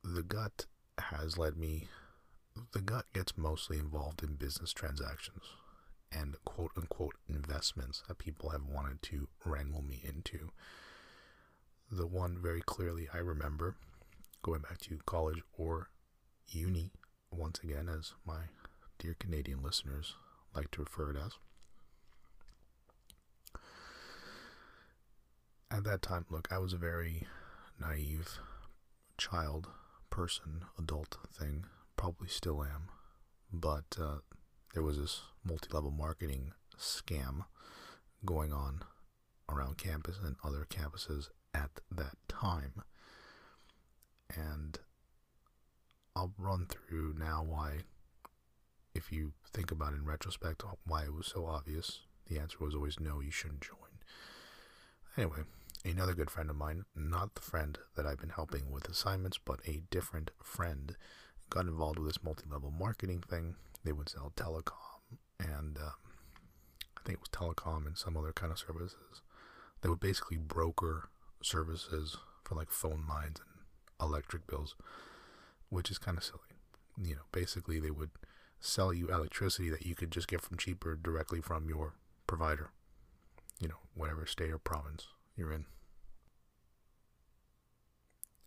the 0.04 0.22
gut 0.22 0.66
has 0.98 1.38
led 1.38 1.56
me, 1.56 1.88
the 2.72 2.80
gut 2.80 3.06
gets 3.14 3.38
mostly 3.38 3.78
involved 3.78 4.22
in 4.22 4.34
business 4.34 4.72
transactions 4.72 5.44
and 6.14 6.37
quote 6.44 6.71
unquote 6.76 7.16
investments 7.28 8.02
that 8.09 8.18
people 8.18 8.50
have 8.50 8.64
wanted 8.66 9.02
to 9.02 9.28
wrangle 9.44 9.83
me 9.83 10.00
into. 10.04 10.50
The 11.90 12.06
one 12.06 12.38
very 12.40 12.62
clearly 12.62 13.09
I 13.12 13.18
remember 13.18 13.76
going 14.42 14.61
back 14.62 14.78
to 14.78 14.99
college 15.06 15.42
or 15.56 15.88
uni, 16.49 16.92
once 17.30 17.61
again, 17.62 17.88
as 17.88 18.12
my 18.26 18.42
dear 18.99 19.16
Canadian 19.18 19.62
listeners 19.62 20.14
like 20.54 20.71
to 20.73 20.83
refer 20.83 21.11
it 21.11 21.16
as. 21.16 21.33
At 25.71 25.85
that 25.85 26.02
time, 26.02 26.26
look, 26.30 26.49
I 26.52 26.59
was 26.59 26.73
a 26.73 26.78
very 26.78 27.26
naive 27.80 28.38
child 29.18 29.68
person, 30.11 30.64
adult 30.78 31.16
thing. 31.33 31.64
Probably 31.97 32.28
still 32.28 32.62
am. 32.62 32.88
But 33.52 33.97
uh, 34.00 34.18
there 34.75 34.83
was 34.83 34.99
this 34.99 35.23
multi 35.45 35.69
level 35.73 35.90
marketing 35.90 36.52
scam 36.78 37.45
going 38.25 38.52
on 38.52 38.83
around 39.49 39.78
campus 39.78 40.19
and 40.23 40.37
other 40.45 40.66
campuses 40.69 41.28
at 41.54 41.71
that 41.90 42.16
time. 42.28 42.83
And 44.35 44.78
I'll 46.16 46.33
run 46.37 46.66
through 46.66 47.14
now 47.19 47.45
why, 47.47 47.81
if 48.95 49.12
you 49.12 49.33
think 49.52 49.71
about 49.71 49.93
it 49.93 49.97
in 49.97 50.04
retrospect, 50.04 50.62
why 50.87 51.04
it 51.04 51.14
was 51.14 51.26
so 51.26 51.47
obvious. 51.47 52.00
The 52.28 52.38
answer 52.38 52.57
was 52.61 52.75
always 52.75 52.99
no, 52.99 53.21
you 53.21 53.31
shouldn't 53.31 53.61
join. 53.61 53.78
Anyway, 55.16 55.45
Another 55.87 56.14
good 56.14 56.31
friend 56.31 56.49
of 56.49 56.57
mine, 56.57 56.87
not 56.97 57.35
the 57.35 57.43
friend 57.43 57.78
that 57.95 58.07
I've 58.07 58.19
been 58.19 58.31
helping 58.31 58.71
with 58.71 58.88
assignments, 58.88 59.37
but 59.37 59.61
a 59.66 59.83
different 59.90 60.31
friend, 60.43 60.97
got 61.50 61.66
involved 61.66 61.99
with 61.99 62.09
this 62.09 62.25
multi 62.25 62.45
level 62.50 62.71
marketing 62.71 63.21
thing. 63.21 63.57
They 63.85 63.93
would 63.93 64.09
sell 64.09 64.33
telecom 64.37 65.19
and 65.38 65.79
um, 65.79 65.93
I 66.97 67.00
think 67.05 67.19
it 67.19 67.21
was 67.21 67.29
telecom 67.29 67.87
and 67.87 67.97
some 67.97 68.17
other 68.17 68.33
kind 68.33 68.50
of 68.50 68.59
services. 68.59 69.23
They 69.83 69.88
would 69.88 70.00
basically 70.00 70.38
broker 70.38 71.11
services 71.43 72.17
for 72.45 72.55
like 72.55 72.71
phone 72.71 73.05
lines 73.09 73.41
and 73.41 73.64
electric 74.00 74.47
bills, 74.47 74.75
which 75.69 75.91
is 75.91 75.99
kind 75.99 76.17
of 76.17 76.25
silly. 76.25 76.41
You 77.03 77.17
know, 77.17 77.23
basically 77.33 77.81
they 77.81 77.91
would 77.91 78.11
sell 78.61 78.93
you 78.93 79.09
electricity 79.09 79.69
that 79.71 79.85
you 79.85 79.95
could 79.95 80.11
just 80.11 80.29
get 80.29 80.41
from 80.41 80.57
cheaper 80.57 80.97
directly 80.97 81.41
from 81.41 81.69
your 81.69 81.95
provider, 82.26 82.71
you 83.61 83.69
know, 83.69 83.79
whatever 83.95 84.25
state 84.26 84.50
or 84.50 84.59
province 84.59 85.09
you're 85.37 85.53
in. 85.53 85.67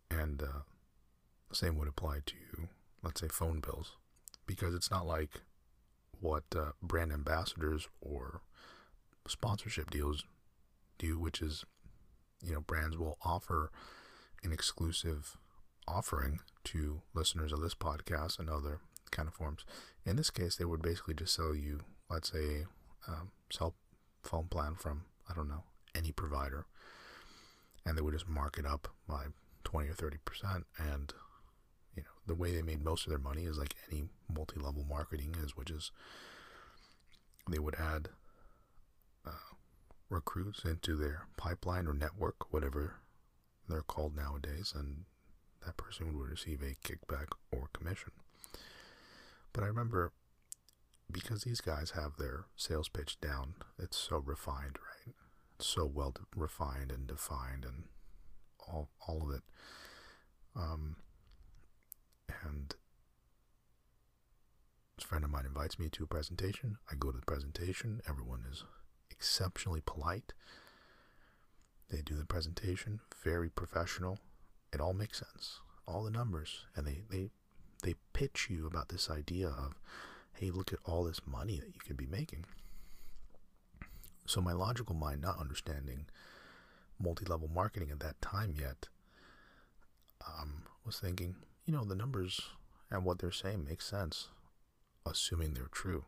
And 0.09 0.41
uh, 0.41 0.61
the 1.49 1.55
same 1.55 1.77
would 1.77 1.87
apply 1.87 2.19
to, 2.25 2.35
let's 3.03 3.21
say, 3.21 3.27
phone 3.27 3.59
bills, 3.59 3.97
because 4.47 4.73
it's 4.73 4.89
not 4.89 5.05
like 5.05 5.41
what 6.19 6.43
uh, 6.55 6.71
brand 6.81 7.11
ambassadors 7.11 7.87
or 8.01 8.41
sponsorship 9.27 9.91
deals 9.91 10.23
do, 10.97 11.19
which 11.19 11.41
is, 11.41 11.63
you 12.43 12.53
know, 12.53 12.61
brands 12.61 12.97
will 12.97 13.17
offer 13.23 13.71
an 14.43 14.51
exclusive 14.51 15.37
offering 15.87 16.39
to 16.63 17.01
listeners 17.13 17.53
of 17.53 17.61
this 17.61 17.75
podcast 17.75 18.39
and 18.39 18.49
other 18.49 18.79
kind 19.11 19.27
of 19.27 19.33
forms. 19.33 19.63
In 20.05 20.15
this 20.15 20.29
case, 20.29 20.55
they 20.55 20.65
would 20.65 20.81
basically 20.81 21.13
just 21.13 21.35
sell 21.35 21.55
you, 21.55 21.81
let's 22.09 22.31
say, 22.31 22.65
um, 23.07 23.31
cell 23.51 23.75
phone 24.23 24.47
plan 24.47 24.75
from, 24.75 25.03
I 25.29 25.33
don't 25.33 25.47
know, 25.47 25.63
any 25.95 26.11
provider. 26.11 26.65
And 27.85 27.97
they 27.97 28.01
would 28.01 28.13
just 28.13 28.27
mark 28.27 28.57
it 28.57 28.65
up 28.65 28.89
by 29.07 29.25
20 29.63 29.89
or 29.89 29.93
30 29.93 30.17
percent 30.25 30.65
and 30.77 31.13
you 31.97 32.03
know 32.03 32.09
the 32.25 32.35
way 32.35 32.53
they 32.53 32.61
made 32.61 32.83
most 32.83 33.05
of 33.05 33.09
their 33.09 33.19
money 33.19 33.43
is 33.43 33.57
like 33.57 33.75
any 33.91 34.05
multi-level 34.33 34.85
marketing 34.87 35.35
is 35.43 35.55
which 35.57 35.69
is 35.69 35.91
they 37.49 37.59
would 37.59 37.75
add 37.75 38.09
uh, 39.25 39.55
recruits 40.09 40.63
into 40.63 40.95
their 40.95 41.27
pipeline 41.37 41.87
or 41.87 41.93
network 41.93 42.53
whatever 42.53 42.95
they're 43.67 43.81
called 43.81 44.15
nowadays 44.15 44.73
and 44.75 45.03
that 45.65 45.75
person 45.75 46.17
would 46.17 46.29
receive 46.29 46.61
a 46.61 46.87
kickback 46.87 47.27
or 47.51 47.69
commission 47.73 48.11
but 49.51 49.63
i 49.63 49.67
remember 49.67 50.13
because 51.11 51.43
these 51.43 51.61
guys 51.61 51.91
have 51.91 52.17
their 52.17 52.45
sales 52.55 52.89
pitch 52.89 53.19
down, 53.21 53.55
it's 53.79 53.97
so 53.97 54.17
refined, 54.17 54.77
right? 54.77 55.15
It's 55.55 55.67
so 55.67 55.85
well 55.85 56.11
de- 56.11 56.21
refined 56.35 56.91
and 56.91 57.07
defined 57.07 57.65
and 57.65 57.83
all 58.67 58.89
all 59.07 59.23
of 59.23 59.35
it. 59.35 59.43
Um, 60.55 60.97
and 62.43 62.75
a 64.99 65.05
friend 65.05 65.23
of 65.23 65.29
mine 65.29 65.45
invites 65.45 65.77
me 65.79 65.89
to 65.89 66.03
a 66.03 66.07
presentation. 66.07 66.77
I 66.91 66.95
go 66.95 67.11
to 67.11 67.17
the 67.17 67.25
presentation. 67.25 68.01
Everyone 68.07 68.43
is 68.51 68.63
exceptionally 69.11 69.81
polite. 69.85 70.33
They 71.89 72.01
do 72.01 72.15
the 72.15 72.25
presentation, 72.25 72.99
very 73.23 73.49
professional. 73.49 74.19
It 74.73 74.81
all 74.81 74.93
makes 74.93 75.19
sense. 75.19 75.61
All 75.87 76.03
the 76.03 76.11
numbers, 76.11 76.65
and 76.75 76.85
they 76.85 77.03
they 77.09 77.29
they 77.83 77.95
pitch 78.11 78.47
you 78.49 78.67
about 78.67 78.89
this 78.89 79.09
idea 79.09 79.47
of, 79.47 79.79
hey, 80.33 80.49
look 80.49 80.73
at 80.73 80.79
all 80.83 81.03
this 81.05 81.21
money 81.25 81.59
that 81.59 81.73
you 81.73 81.79
could 81.85 81.95
be 81.95 82.07
making. 82.07 82.45
So 84.25 84.41
my 84.41 84.51
logical 84.51 84.95
mind, 84.95 85.21
not 85.21 85.39
understanding 85.39 86.07
multi-level 86.99 87.47
marketing 87.47 87.91
at 87.91 87.99
that 88.01 88.19
time 88.21 88.55
yet, 88.59 88.89
um, 90.27 90.63
was 90.85 90.99
thinking, 90.99 91.35
you 91.67 91.73
know, 91.73 91.83
the 91.83 91.95
numbers 91.95 92.41
and 92.89 93.03
what 93.03 93.19
they're 93.19 93.29
saying 93.29 93.65
makes 93.65 93.85
sense, 93.85 94.29
assuming 95.05 95.53
they're 95.53 95.67
true. 95.69 96.05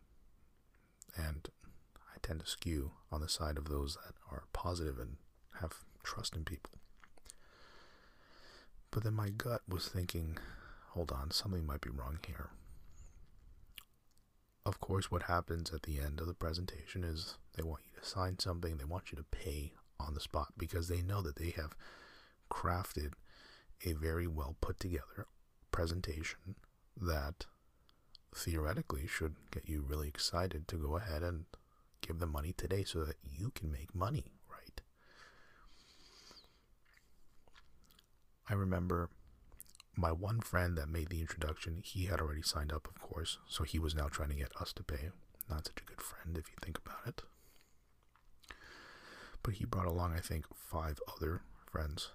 And 1.16 1.50
I 2.16 2.18
tend 2.24 2.40
to 2.40 2.48
skew 2.48 2.92
on 3.12 3.20
the 3.20 3.28
side 3.28 3.58
of 3.58 3.68
those 3.68 3.98
that 4.06 4.14
are 4.32 4.46
positive 4.54 4.98
and 4.98 5.18
have 5.60 5.84
trust 6.02 6.36
in 6.36 6.46
people. 6.46 6.72
But 8.90 9.04
then 9.04 9.14
my 9.14 9.30
gut 9.30 9.62
was 9.68 9.90
thinking, 9.90 10.38
hold 10.92 11.12
on, 11.12 11.32
something 11.32 11.66
might 11.66 11.82
be 11.82 11.90
wrong 11.90 12.20
here. 12.26 12.52
Of 14.66 14.80
course, 14.80 15.12
what 15.12 15.24
happens 15.24 15.74
at 15.74 15.84
the 15.84 16.00
end 16.00 16.22
of 16.22 16.28
the 16.28 16.34
presentation 16.34 17.04
is 17.04 17.36
they 17.58 17.64
want 17.64 17.84
you 17.86 18.00
to 18.00 18.08
sign 18.08 18.40
something, 18.40 18.78
they 18.78 18.86
want 18.86 19.12
you 19.12 19.18
to 19.18 19.24
pay 19.24 19.74
on 20.00 20.14
the 20.14 20.20
spot 20.22 20.54
because 20.58 20.88
they 20.88 21.02
know 21.02 21.22
that 21.22 21.36
they 21.36 21.50
have 21.50 21.76
crafted 22.50 23.12
a 23.86 23.92
very 23.94 24.28
well 24.28 24.56
put 24.62 24.80
together 24.80 25.28
presentation 25.72 26.56
that 27.00 27.46
theoretically 28.36 29.08
should 29.08 29.36
get 29.52 29.68
you 29.68 29.84
really 29.88 30.08
excited 30.08 30.68
to 30.68 30.76
go 30.76 30.98
ahead 30.98 31.24
and 31.24 31.46
give 32.02 32.20
them 32.20 32.32
money 32.32 32.54
today 32.54 32.84
so 32.84 33.04
that 33.04 33.18
you 33.24 33.52
can 33.52 33.72
make 33.72 33.94
money, 33.96 34.32
right? 34.50 34.82
I 38.50 38.54
remember 38.54 39.10
my 39.96 40.12
one 40.12 40.40
friend 40.40 40.78
that 40.78 40.88
made 40.90 41.10
the 41.10 41.22
introduction, 41.22 41.82
he 41.84 42.06
had 42.06 42.22
already 42.22 42.42
signed 42.42 42.72
up, 42.72 42.88
of 42.88 43.02
course, 43.02 43.38
so 43.48 43.64
he 43.64 43.80
was 43.80 43.96
now 43.96 44.08
trying 44.08 44.30
to 44.30 44.36
get 44.36 44.52
us 44.60 44.72
to 44.74 44.84
pay. 44.84 45.10
Not 45.50 45.68
such 45.68 45.82
a 45.82 45.86
good 45.86 46.02
friend 46.02 46.38
if 46.38 46.48
you 46.50 46.56
think 46.62 46.78
about 46.78 47.08
it. 47.08 47.22
But 49.44 49.56
he 49.56 49.66
brought 49.66 49.88
along, 49.88 50.14
I 50.14 50.20
think, 50.20 50.46
five 50.54 51.00
other 51.16 51.42
friends, 51.66 52.12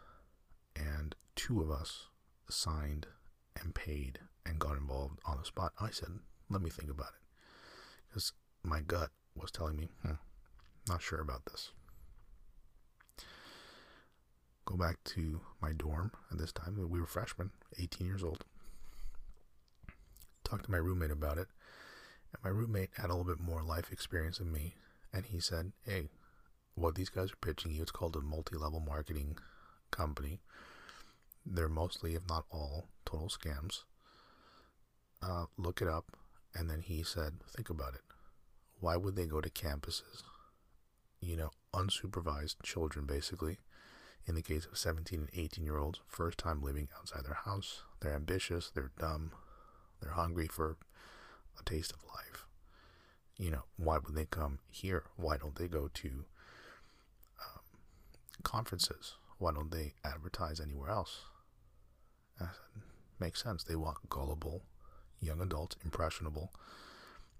and 0.76 1.14
two 1.34 1.60
of 1.60 1.70
us 1.70 2.06
signed 2.48 3.06
and 3.60 3.74
paid 3.74 4.18
and 4.46 4.58
got 4.58 4.76
involved 4.76 5.18
on 5.24 5.38
the 5.38 5.44
spot. 5.44 5.72
I 5.80 5.90
said, 5.90 6.08
let 6.50 6.62
me 6.62 6.70
think 6.70 6.90
about 6.90 7.08
it. 7.08 7.24
Because 8.08 8.32
my 8.62 8.80
gut 8.80 9.10
was 9.34 9.50
telling 9.50 9.76
me, 9.76 9.88
hmm, 10.02 10.12
not 10.88 11.02
sure 11.02 11.20
about 11.20 11.46
this. 11.46 11.72
Go 14.66 14.76
back 14.76 14.96
to 15.04 15.40
my 15.60 15.72
dorm 15.72 16.12
at 16.30 16.38
this 16.38 16.52
time. 16.52 16.76
We 16.88 17.00
were 17.00 17.06
freshmen, 17.06 17.50
18 17.78 18.06
years 18.06 18.22
old. 18.22 18.44
Talked 20.42 20.64
to 20.66 20.70
my 20.70 20.78
roommate 20.78 21.10
about 21.10 21.38
it. 21.38 21.48
And 22.32 22.42
my 22.42 22.50
roommate 22.50 22.90
had 22.96 23.06
a 23.10 23.14
little 23.14 23.24
bit 23.24 23.44
more 23.44 23.62
life 23.62 23.92
experience 23.92 24.38
than 24.38 24.52
me. 24.52 24.76
And 25.12 25.26
he 25.26 25.38
said, 25.38 25.72
hey, 25.86 26.08
what 26.74 26.94
these 26.94 27.10
guys 27.10 27.30
are 27.32 27.46
pitching 27.46 27.72
you, 27.72 27.82
it's 27.82 27.90
called 27.90 28.16
a 28.16 28.20
multi 28.20 28.56
level 28.56 28.80
marketing 28.80 29.36
company. 29.90 30.40
They're 31.46 31.68
mostly, 31.68 32.14
if 32.14 32.22
not 32.28 32.44
all, 32.50 32.88
total 33.04 33.28
scams. 33.28 33.82
Uh, 35.22 35.46
look 35.56 35.82
it 35.82 35.88
up. 35.88 36.16
And 36.54 36.70
then 36.70 36.80
he 36.80 37.02
said, 37.02 37.34
think 37.54 37.68
about 37.68 37.94
it. 37.94 38.02
Why 38.80 38.96
would 38.96 39.16
they 39.16 39.26
go 39.26 39.40
to 39.40 39.50
campuses? 39.50 40.22
You 41.20 41.36
know, 41.36 41.50
unsupervised 41.72 42.56
children, 42.62 43.06
basically. 43.06 43.58
In 44.26 44.34
the 44.34 44.42
case 44.42 44.66
of 44.66 44.78
17 44.78 45.18
and 45.20 45.28
18 45.34 45.64
year 45.64 45.78
olds, 45.78 46.00
first 46.06 46.38
time 46.38 46.62
living 46.62 46.88
outside 46.98 47.24
their 47.24 47.38
house. 47.44 47.82
They're 48.00 48.14
ambitious, 48.14 48.70
they're 48.70 48.92
dumb, 48.98 49.32
they're 50.00 50.12
hungry 50.12 50.46
for 50.46 50.76
a 51.58 51.62
taste 51.64 51.92
of 51.92 51.98
life. 52.14 52.46
You 53.36 53.50
know, 53.50 53.64
why 53.76 53.98
would 53.98 54.14
they 54.14 54.26
come 54.26 54.60
here? 54.70 55.04
Why 55.16 55.36
don't 55.36 55.56
they 55.56 55.68
go 55.68 55.88
to 55.92 56.08
um, 57.40 57.62
conferences? 58.42 59.14
Why 59.38 59.52
don't 59.52 59.70
they 59.70 59.94
advertise 60.04 60.60
anywhere 60.60 60.90
else? 60.90 61.22
Said, 62.52 62.82
makes 63.18 63.42
sense. 63.42 63.64
They 63.64 63.76
want 63.76 64.08
gullible 64.08 64.62
young 65.20 65.40
adults, 65.40 65.76
impressionable, 65.84 66.52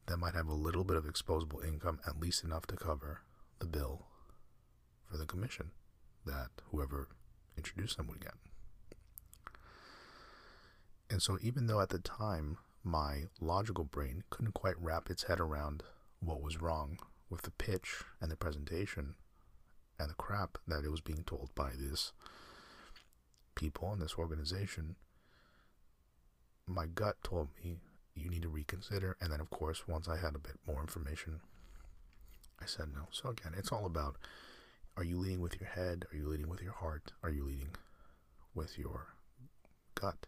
that 0.07 0.17
might 0.17 0.35
have 0.35 0.49
a 0.49 0.55
little 0.55 0.85
bit 0.85 0.97
of 0.97 1.05
exposable 1.05 1.67
income, 1.67 2.01
at 2.07 2.21
least 2.21 2.45
enough 2.45 2.67
to 2.67 2.77
cover 2.77 3.21
the 3.59 3.67
bill 3.67 4.07
for 5.11 5.17
the 5.17 5.27
commission 5.27 5.71
that 6.27 6.49
whoever 6.71 7.09
introduced 7.57 7.97
them 7.97 8.09
would 8.09 8.21
get. 8.21 8.35
And 11.11 11.23
so, 11.23 11.39
even 11.43 11.67
though 11.67 11.81
at 11.81 11.91
the 11.91 11.99
time 11.99 12.59
my 12.83 13.25
logical 13.41 13.85
brain 13.85 14.25
couldn't 14.31 14.53
quite 14.53 14.81
wrap 14.81 15.11
its 15.11 15.25
head 15.25 15.41
around 15.41 15.83
what 16.21 16.43
was 16.43 16.61
wrong 16.61 16.99
with 17.31 17.43
the 17.43 17.51
pitch 17.51 18.03
and 18.21 18.31
the 18.31 18.37
presentation 18.37 19.15
and 19.99 20.11
the 20.11 20.15
crap 20.15 20.59
that 20.67 20.85
it 20.85 20.91
was 20.91 21.01
being 21.01 21.25
told 21.25 21.51
by 21.55 21.71
this 21.79 22.13
people 23.55 23.93
in 23.93 24.01
this 24.01 24.15
organization, 24.19 24.97
my 26.67 26.87
gut 26.87 27.17
told 27.23 27.49
me 27.63 27.79
you 28.15 28.31
need 28.31 28.43
to 28.43 28.49
reconsider. 28.49 29.17
And 29.21 29.33
then, 29.33 29.41
of 29.41 29.51
course, 29.51 29.87
once 29.89 30.09
I 30.09 30.17
had 30.17 30.35
a 30.35 30.39
bit 30.39 30.57
more 30.67 30.81
information, 30.81 31.41
I 32.61 32.67
said 32.67 32.87
no. 32.95 33.09
So, 33.11 33.31
again, 33.31 33.53
it's 33.57 33.73
all 33.73 33.87
about 33.87 34.17
are 34.97 35.05
you 35.05 35.19
leading 35.19 35.41
with 35.41 35.61
your 35.61 35.69
head? 35.69 36.05
Are 36.13 36.17
you 36.17 36.29
leading 36.29 36.49
with 36.49 36.63
your 36.63 36.73
heart? 36.73 37.13
Are 37.23 37.31
you 37.31 37.45
leading 37.45 37.71
with 38.55 38.79
your 38.79 39.09
gut? 39.95 40.27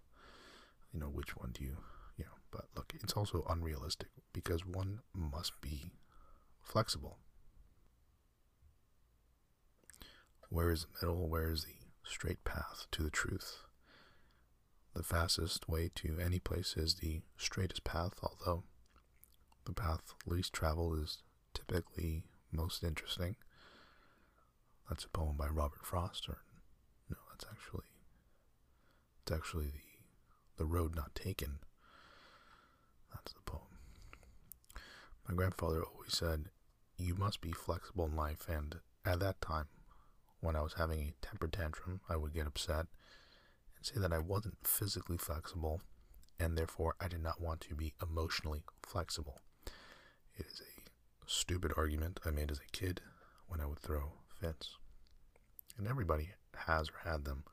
You 0.93 1.01
know, 1.01 1.07
which 1.07 1.37
one 1.37 1.51
do 1.53 1.63
you, 1.63 1.77
you 2.17 2.25
know, 2.25 2.33
but 2.51 2.65
look, 2.75 2.93
it's 3.01 3.13
also 3.13 3.47
unrealistic 3.49 4.09
because 4.33 4.67
one 4.67 5.01
must 5.15 5.61
be 5.61 5.93
flexible. 6.63 7.19
Where 10.49 10.71
is 10.71 10.83
the 10.85 11.07
middle? 11.07 11.29
Where 11.29 11.51
is 11.51 11.65
the 11.65 11.86
straight 12.09 12.45
path 12.45 12.87
to 12.93 13.03
the 13.03 13.11
truth? 13.11 13.63
The 14.95 15.03
fastest 15.03 15.69
way 15.69 15.91
to 15.97 16.19
any 16.19 16.39
place 16.39 16.77
is 16.77 16.97
the 16.97 17.23
straightest 17.37 17.85
path, 17.85 18.15
although 18.23 18.65
the 19.65 19.73
path 19.73 20.15
least 20.27 20.53
traveled 20.53 20.99
is 21.01 21.23
typically 21.53 22.25
most 22.51 22.83
interesting. 22.83 23.37
That's 24.89 25.05
a 25.05 25.09
poem 25.09 25.37
by 25.37 25.49
Robert 25.49 25.85
Frost, 25.85 26.29
or 26.29 26.39
no, 27.11 27.17
that's 27.31 27.45
actually 27.51 27.87
it's 29.23 29.33
actually 29.33 29.67
the 29.67 30.65
the 30.65 30.65
road 30.65 30.95
not 30.95 31.15
taken. 31.15 31.59
That's 33.13 33.33
the 33.33 33.41
poem. 33.43 33.79
My 35.29 35.35
grandfather 35.35 35.85
always 35.85 36.17
said, 36.17 36.51
"You 36.97 37.15
must 37.15 37.41
be 37.41 37.53
flexible 37.53 38.07
in 38.07 38.17
life," 38.17 38.49
and 38.49 38.81
at 39.05 39.21
that 39.21 39.41
time, 39.41 39.69
when 40.41 40.57
I 40.57 40.63
was 40.63 40.75
having 40.75 41.01
a 41.01 41.27
temper 41.27 41.49
tantrum, 41.49 42.01
I 42.09 42.17
would 42.17 42.35
get 42.35 42.47
upset 42.47 42.87
and 43.77 43.85
say 43.85 44.01
that 44.01 44.13
I 44.13 44.19
wasn't 44.19 44.67
physically 44.67 45.17
flexible, 45.17 45.81
and 46.39 46.57
therefore 46.57 46.95
I 47.01 47.09
did 47.09 47.23
not 47.23 47.41
want 47.41 47.61
to 47.63 47.75
be 47.75 47.95
emotionally 48.03 48.63
flexible. 48.83 49.41
It 50.39 50.47
is 50.47 50.61
a 50.61 50.83
stupid 51.27 51.73
argument 51.77 52.21
I 52.25 52.31
made 52.31 52.51
as 52.51 52.59
a 52.59 52.77
kid 52.77 53.01
when 53.49 53.61
I 53.61 53.67
would 53.67 53.79
throw 53.79 54.13
fits. 54.41 54.77
And 55.79 55.87
everybody 55.87 56.31
has 56.67 56.89
or 56.89 57.11
had 57.11 57.25
them. 57.25 57.45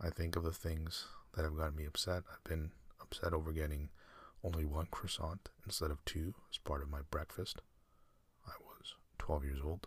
I 0.00 0.10
think 0.10 0.36
of 0.36 0.42
the 0.42 0.52
things 0.52 1.06
that 1.34 1.44
have 1.44 1.56
gotten 1.56 1.76
me 1.76 1.84
upset. 1.84 2.24
I've 2.32 2.44
been 2.44 2.70
upset 3.00 3.32
over 3.32 3.52
getting 3.52 3.90
only 4.42 4.64
one 4.64 4.86
croissant 4.90 5.48
instead 5.64 5.90
of 5.90 6.04
two 6.04 6.34
as 6.50 6.58
part 6.58 6.82
of 6.82 6.90
my 6.90 7.00
breakfast. 7.10 7.62
I 8.46 8.52
was 8.60 8.94
12 9.18 9.44
years 9.44 9.60
old. 9.64 9.86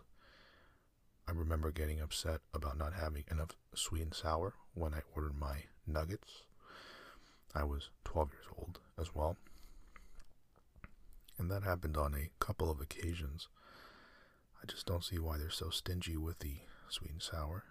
I 1.28 1.32
remember 1.32 1.70
getting 1.70 2.00
upset 2.00 2.40
about 2.54 2.78
not 2.78 2.94
having 2.94 3.24
enough 3.30 3.50
sweet 3.74 4.00
and 4.00 4.14
sour 4.14 4.54
when 4.72 4.94
I 4.94 5.02
ordered 5.14 5.38
my 5.38 5.64
nuggets. 5.86 6.44
I 7.54 7.64
was 7.64 7.90
12 8.04 8.32
years 8.32 8.46
old 8.56 8.78
as 8.98 9.14
well. 9.14 9.36
And 11.36 11.50
that 11.50 11.64
happened 11.64 11.98
on 11.98 12.14
a 12.14 12.30
couple 12.42 12.70
of 12.70 12.80
occasions. 12.80 13.48
I 14.62 14.66
just 14.66 14.86
don't 14.86 15.04
see 15.04 15.18
why 15.18 15.36
they're 15.36 15.50
so 15.50 15.68
stingy 15.68 16.16
with 16.16 16.38
the 16.38 16.60
sweet 16.88 17.10
and 17.12 17.22
sour. 17.22 17.64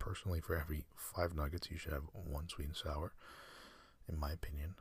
Personally, 0.00 0.40
for 0.40 0.56
every 0.56 0.86
five 0.96 1.36
nuggets, 1.36 1.70
you 1.70 1.78
should 1.78 1.92
have 1.92 2.08
one 2.12 2.48
sweet 2.48 2.66
and 2.66 2.76
sour, 2.76 3.12
in 4.08 4.18
my 4.18 4.32
opinion. 4.32 4.74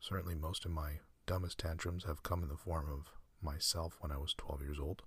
Certainly, 0.00 0.36
most 0.36 0.64
of 0.64 0.70
my 0.70 1.00
dumbest 1.26 1.58
tantrums 1.58 2.04
have 2.04 2.22
come 2.22 2.42
in 2.42 2.48
the 2.48 2.56
form 2.56 2.88
of 2.90 3.10
myself 3.42 3.98
when 4.00 4.10
I 4.10 4.16
was 4.16 4.32
12 4.38 4.62
years 4.62 4.78
old 4.80 5.02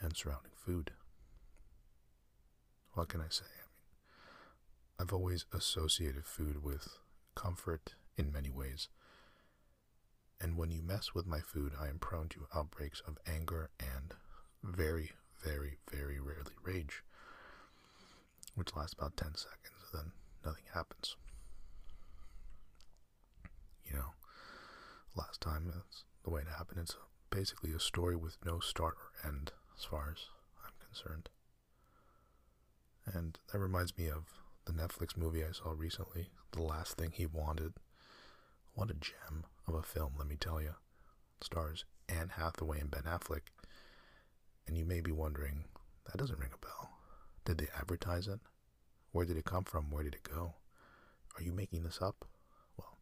and 0.00 0.16
surrounding 0.16 0.52
food. 0.54 0.92
What 2.94 3.08
can 3.08 3.20
I 3.20 3.28
say? 3.28 3.44
I 3.44 3.62
mean, 3.62 3.86
I've 4.98 5.12
always 5.12 5.44
associated 5.52 6.26
food 6.26 6.62
with 6.62 6.98
comfort 7.34 7.94
in 8.16 8.32
many 8.32 8.50
ways. 8.50 8.88
And 10.40 10.56
when 10.56 10.70
you 10.70 10.82
mess 10.82 11.14
with 11.14 11.26
my 11.26 11.40
food, 11.40 11.72
I 11.80 11.88
am 11.88 11.98
prone 11.98 12.28
to 12.30 12.46
outbreaks 12.54 13.02
of 13.06 13.18
anger 13.26 13.70
and 13.80 14.14
very, 14.62 15.12
very, 15.42 15.78
very 15.90 16.18
rarely 16.20 16.54
rage, 16.62 17.02
which 18.54 18.74
lasts 18.74 18.94
about 18.94 19.16
10 19.16 19.34
seconds, 19.34 19.90
then 19.92 20.12
nothing 20.44 20.64
happens. 20.74 21.16
You 23.84 23.94
know, 23.96 24.12
last 25.14 25.40
time 25.40 25.70
that's 25.74 26.04
the 26.24 26.30
way 26.30 26.42
it 26.42 26.48
happened. 26.48 26.80
It's 26.82 26.96
basically 27.30 27.72
a 27.72 27.80
story 27.80 28.16
with 28.16 28.36
no 28.44 28.60
start 28.60 28.94
or 28.94 29.28
end, 29.28 29.52
as 29.78 29.84
far 29.84 30.10
as 30.12 30.24
I'm 30.64 30.72
concerned. 30.84 31.28
And 33.06 33.38
that 33.52 33.58
reminds 33.58 33.96
me 33.96 34.08
of 34.08 34.24
the 34.64 34.72
Netflix 34.72 35.16
movie 35.16 35.44
I 35.44 35.52
saw 35.52 35.72
recently, 35.76 36.30
The 36.52 36.62
Last 36.62 36.96
Thing 36.96 37.12
He 37.12 37.26
Wanted. 37.26 37.74
What 38.74 38.90
a 38.90 38.94
gem 38.94 39.44
of 39.66 39.74
a 39.74 39.82
film, 39.82 40.12
let 40.18 40.26
me 40.26 40.36
tell 40.36 40.60
you. 40.60 40.74
stars 41.40 41.84
Anne 42.08 42.30
Hathaway 42.36 42.80
and 42.80 42.90
Ben 42.90 43.02
Affleck. 43.02 43.42
And 44.66 44.76
you 44.76 44.84
may 44.84 45.00
be 45.00 45.12
wondering, 45.12 45.64
that 46.06 46.16
doesn't 46.18 46.38
ring 46.38 46.50
a 46.52 46.58
bell. 46.66 46.90
Did 47.44 47.58
they 47.58 47.68
advertise 47.78 48.26
it? 48.26 48.40
Where 49.12 49.24
did 49.24 49.36
it 49.36 49.44
come 49.44 49.64
from? 49.64 49.90
Where 49.90 50.02
did 50.02 50.14
it 50.14 50.22
go? 50.22 50.54
Are 51.36 51.42
you 51.42 51.52
making 51.52 51.84
this 51.84 52.00
up? 52.02 52.24
Well, 52.76 52.98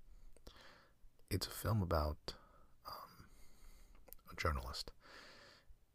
it's 1.31 1.47
a 1.47 1.51
film 1.51 1.83
about 1.83 2.35
um, 2.87 3.27
a 4.31 4.37
journalist. 4.37 4.91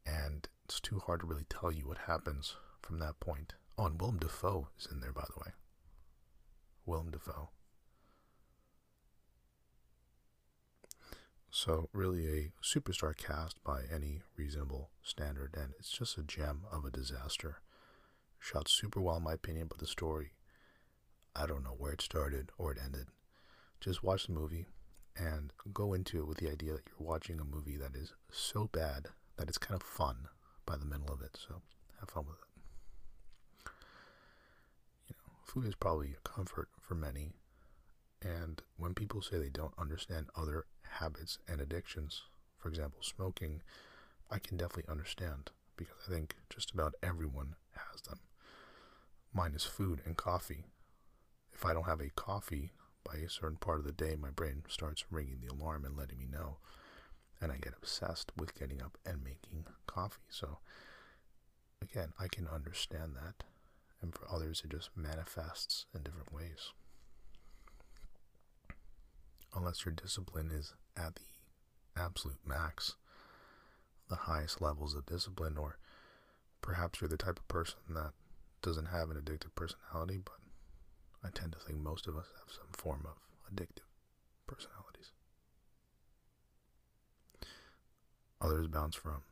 And 0.05 0.47
it's 0.69 0.79
too 0.79 0.99
hard 0.99 1.21
to 1.21 1.25
really 1.25 1.47
tell 1.49 1.71
you 1.71 1.87
what 1.87 1.97
happens 2.05 2.55
from 2.79 2.99
that 2.99 3.19
point 3.19 3.55
Oh, 3.75 3.85
and 3.85 3.99
Willem 3.99 4.19
Dafoe 4.19 4.67
is 4.77 4.87
in 4.91 4.99
there, 4.99 5.11
by 5.11 5.23
the 5.33 5.39
way. 5.39 5.53
Willem 6.85 7.09
Dafoe. 7.09 7.49
So, 11.49 11.89
really, 11.91 12.27
a 12.27 12.51
superstar 12.63 13.17
cast 13.17 13.63
by 13.63 13.83
any 13.91 14.21
reasonable 14.35 14.91
standard, 15.01 15.55
and 15.57 15.71
it's 15.79 15.89
just 15.89 16.19
a 16.19 16.23
gem 16.23 16.65
of 16.71 16.85
a 16.85 16.91
disaster. 16.91 17.61
Shot 18.37 18.67
super 18.67 19.01
well, 19.01 19.17
in 19.17 19.23
my 19.23 19.33
opinion, 19.33 19.67
but 19.67 19.79
the 19.79 19.87
story, 19.87 20.33
I 21.35 21.47
don't 21.47 21.63
know 21.63 21.75
where 21.77 21.93
it 21.93 22.01
started 22.01 22.51
or 22.59 22.73
it 22.73 22.79
ended. 22.83 23.07
Just 23.79 24.03
watch 24.03 24.27
the 24.27 24.33
movie 24.33 24.67
and 25.15 25.51
go 25.73 25.93
into 25.93 26.19
it 26.19 26.27
with 26.27 26.37
the 26.37 26.51
idea 26.51 26.73
that 26.73 26.83
you're 26.87 27.07
watching 27.07 27.39
a 27.39 27.43
movie 27.43 27.77
that 27.77 27.95
is 27.95 28.13
so 28.29 28.69
bad 28.71 29.07
that 29.37 29.47
it's 29.47 29.57
kind 29.57 29.81
of 29.81 29.87
fun 29.87 30.27
by 30.69 30.77
the 30.77 30.85
middle 30.85 31.11
of 31.11 31.21
it. 31.21 31.35
So, 31.47 31.61
have 31.99 32.09
fun 32.11 32.25
with 32.27 32.35
it 32.35 33.71
You 35.07 35.15
know, 35.17 35.33
food 35.43 35.65
is 35.65 35.73
probably 35.73 36.13
a 36.13 36.29
comfort 36.29 36.69
for 36.79 36.93
many. 36.93 37.31
And 38.21 38.61
when 38.77 38.93
people 38.93 39.23
say 39.23 39.39
they 39.39 39.49
don't 39.49 39.73
understand 39.79 40.27
other 40.35 40.65
habits 40.83 41.39
and 41.47 41.59
addictions, 41.59 42.21
for 42.59 42.69
example, 42.69 42.99
smoking, 43.01 43.63
I 44.29 44.37
can 44.37 44.57
definitely 44.57 44.91
understand 44.91 45.49
because 45.75 45.95
I 46.07 46.11
think 46.11 46.35
just 46.49 46.71
about 46.71 46.93
everyone 47.01 47.55
has 47.71 48.01
them. 48.01 48.19
Mine 49.33 49.53
is 49.55 49.63
food 49.63 50.01
and 50.05 50.17
coffee. 50.17 50.65
If 51.51 51.65
I 51.65 51.73
don't 51.73 51.85
have 51.85 52.01
a 52.01 52.11
coffee 52.11 52.73
by 53.03 53.15
a 53.15 53.29
certain 53.29 53.57
part 53.57 53.79
of 53.79 53.85
the 53.85 53.91
day, 53.91 54.15
my 54.15 54.29
brain 54.29 54.63
starts 54.67 55.05
ringing 55.09 55.39
the 55.41 55.51
alarm 55.51 55.83
and 55.83 55.97
letting 55.97 56.19
me 56.19 56.27
know. 56.31 56.57
And 57.41 57.51
I 57.51 57.57
get 57.57 57.73
obsessed 57.77 58.31
with 58.35 58.57
getting 58.57 58.81
up 58.81 58.97
and 59.05 59.23
making 59.23 59.65
coffee. 59.87 60.21
So, 60.29 60.59
again, 61.81 62.11
I 62.19 62.27
can 62.27 62.47
understand 62.47 63.15
that 63.15 63.45
and 64.01 64.13
for 64.13 64.27
others 64.31 64.61
it 64.63 64.71
just 64.71 64.89
manifests 64.95 65.85
in 65.93 66.03
different 66.03 66.33
ways. 66.33 66.73
Unless 69.55 69.85
your 69.85 69.93
discipline 69.93 70.51
is 70.51 70.73
at 70.95 71.15
the 71.15 72.01
absolute 72.01 72.39
max, 72.45 72.95
the 74.09 74.15
highest 74.15 74.61
levels 74.61 74.95
of 74.95 75.05
discipline, 75.05 75.57
or 75.57 75.77
perhaps 76.61 77.01
you're 77.01 77.09
the 77.09 77.17
type 77.17 77.39
of 77.39 77.47
person 77.47 77.79
that 77.89 78.11
doesn't 78.61 78.87
have 78.87 79.09
an 79.09 79.17
addictive 79.17 79.55
personality, 79.55 80.19
but 80.23 80.35
I 81.23 81.29
tend 81.33 81.53
to 81.53 81.59
think 81.59 81.79
most 81.79 82.07
of 82.07 82.15
us 82.15 82.27
have 82.39 82.53
some 82.53 82.71
form 82.73 83.05
of 83.05 83.17
addictive 83.53 83.87
personalities. 84.47 84.78
Others 88.41 88.67
bounce 88.67 88.95
from 88.95 89.23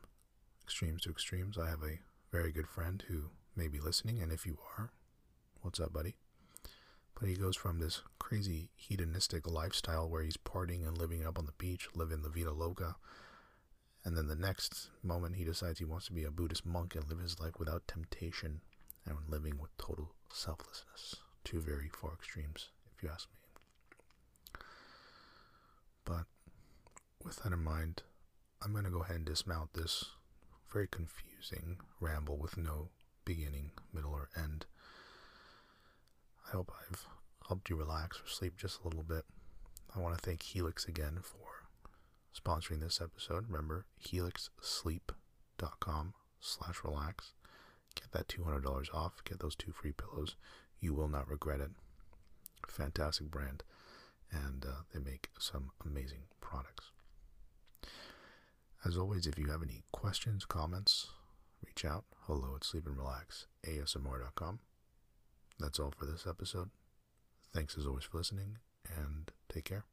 extremes 0.64 1.02
to 1.04 1.10
extremes. 1.10 1.58
I 1.58 1.70
have 1.70 1.82
a 1.82 2.00
very 2.32 2.52
good 2.52 2.68
friend 2.68 3.04
who 3.08 3.30
may 3.56 3.68
be 3.68 3.80
listening, 3.80 4.22
and 4.22 4.32
if 4.32 4.46
you 4.46 4.58
are, 4.78 4.92
what's 5.62 5.80
up, 5.80 5.94
buddy? 5.94 6.16
But 7.20 7.30
he 7.30 7.36
goes 7.36 7.56
from 7.56 7.80
this 7.80 8.02
crazy 8.20 8.70
hedonistic 8.76 9.50
lifestyle 9.50 10.10
where 10.10 10.24
he's 10.24 10.38
partying 10.38 10.88
and 10.88 10.98
living 10.98 11.26
up 11.26 11.40
on 11.40 11.46
the 11.46 11.54
beach, 11.54 11.88
living 11.96 12.22
the 12.22 12.30
Vita 12.30 12.52
Loca, 12.52 12.98
and 14.04 14.16
then 14.16 14.28
the 14.28 14.36
next 14.36 14.90
moment 15.04 15.36
he 15.36 15.44
decides 15.44 15.80
he 15.80 15.86
wants 15.86 16.06
to 16.08 16.14
be 16.14 16.24
a 16.24 16.32
Buddhist 16.32 16.66
monk 16.66 16.96
and 16.96 17.10
live 17.10 17.20
his 17.20 17.40
life 17.40 17.54
without 17.58 17.88
temptation 17.88 18.62
and 19.06 19.18
living 19.28 19.58
with 19.60 19.76
total 19.78 20.14
selflessness. 20.32 21.16
Two 21.44 21.60
very 21.60 21.90
far 21.90 22.14
extremes, 22.14 22.70
if 22.96 23.02
you 23.02 23.10
ask 23.12 23.28
me. 23.30 24.62
But 26.06 26.26
with 27.24 27.38
that 27.38 27.54
in 27.54 27.64
mind, 27.64 28.04
I'm 28.62 28.72
going 28.72 28.86
to 28.86 28.90
go 28.90 29.04
ahead 29.04 29.18
and 29.18 29.26
dismount 29.26 29.74
this 29.74 30.06
very 30.72 30.88
confusing 30.88 31.78
ramble 32.00 32.38
with 32.38 32.58
no 32.58 32.90
beginning, 33.26 33.72
middle, 33.94 34.14
or 34.14 34.30
end. 34.36 34.66
I 36.48 36.52
hope 36.52 36.72
I've 36.90 37.06
helped 37.48 37.70
you 37.70 37.76
relax 37.76 38.20
or 38.20 38.28
sleep 38.28 38.58
just 38.58 38.82
a 38.82 38.88
little 38.88 39.04
bit. 39.04 39.26
I 39.96 40.00
want 40.00 40.18
to 40.18 40.22
thank 40.22 40.42
Helix 40.44 40.86
again 40.86 41.20
for 41.22 41.68
sponsoring 42.36 42.82
this 42.82 43.00
episode. 43.02 43.46
Remember, 43.48 43.86
helixsleep.com 44.06 46.14
slash 46.40 46.84
relax. 46.84 47.34
Get 47.96 48.12
that 48.12 48.28
$200 48.28 48.94
off. 48.94 49.24
Get 49.24 49.40
those 49.40 49.56
two 49.56 49.72
free 49.72 49.94
pillows. 49.94 50.36
You 50.80 50.94
will 50.94 51.08
not 51.08 51.30
regret 51.30 51.62
it. 51.62 51.72
Fantastic 52.68 53.32
brand. 53.32 53.64
And 54.32 54.66
uh, 54.66 54.82
they 54.94 55.00
make 55.00 55.30
some 55.40 55.72
amazing 55.86 56.24
products. 56.42 56.92
As 58.88 58.96
always, 58.98 59.28
if 59.28 59.38
you 59.38 59.48
have 59.48 59.62
any 59.62 59.84
questions, 59.92 60.46
comments, 60.46 61.08
reach 61.66 61.84
out. 61.84 62.06
Hello 62.22 62.56
at 62.56 62.62
sleepandrelaxasmr.com. 62.62 64.60
That's 65.60 65.78
all 65.80 65.92
for 65.92 66.06
this 66.06 66.26
episode. 66.26 66.70
Thanks 67.54 67.78
as 67.78 67.86
always 67.86 68.06
for 68.06 68.18
listening, 68.18 68.60
and 68.96 69.30
take 69.50 69.66
care. 69.66 69.84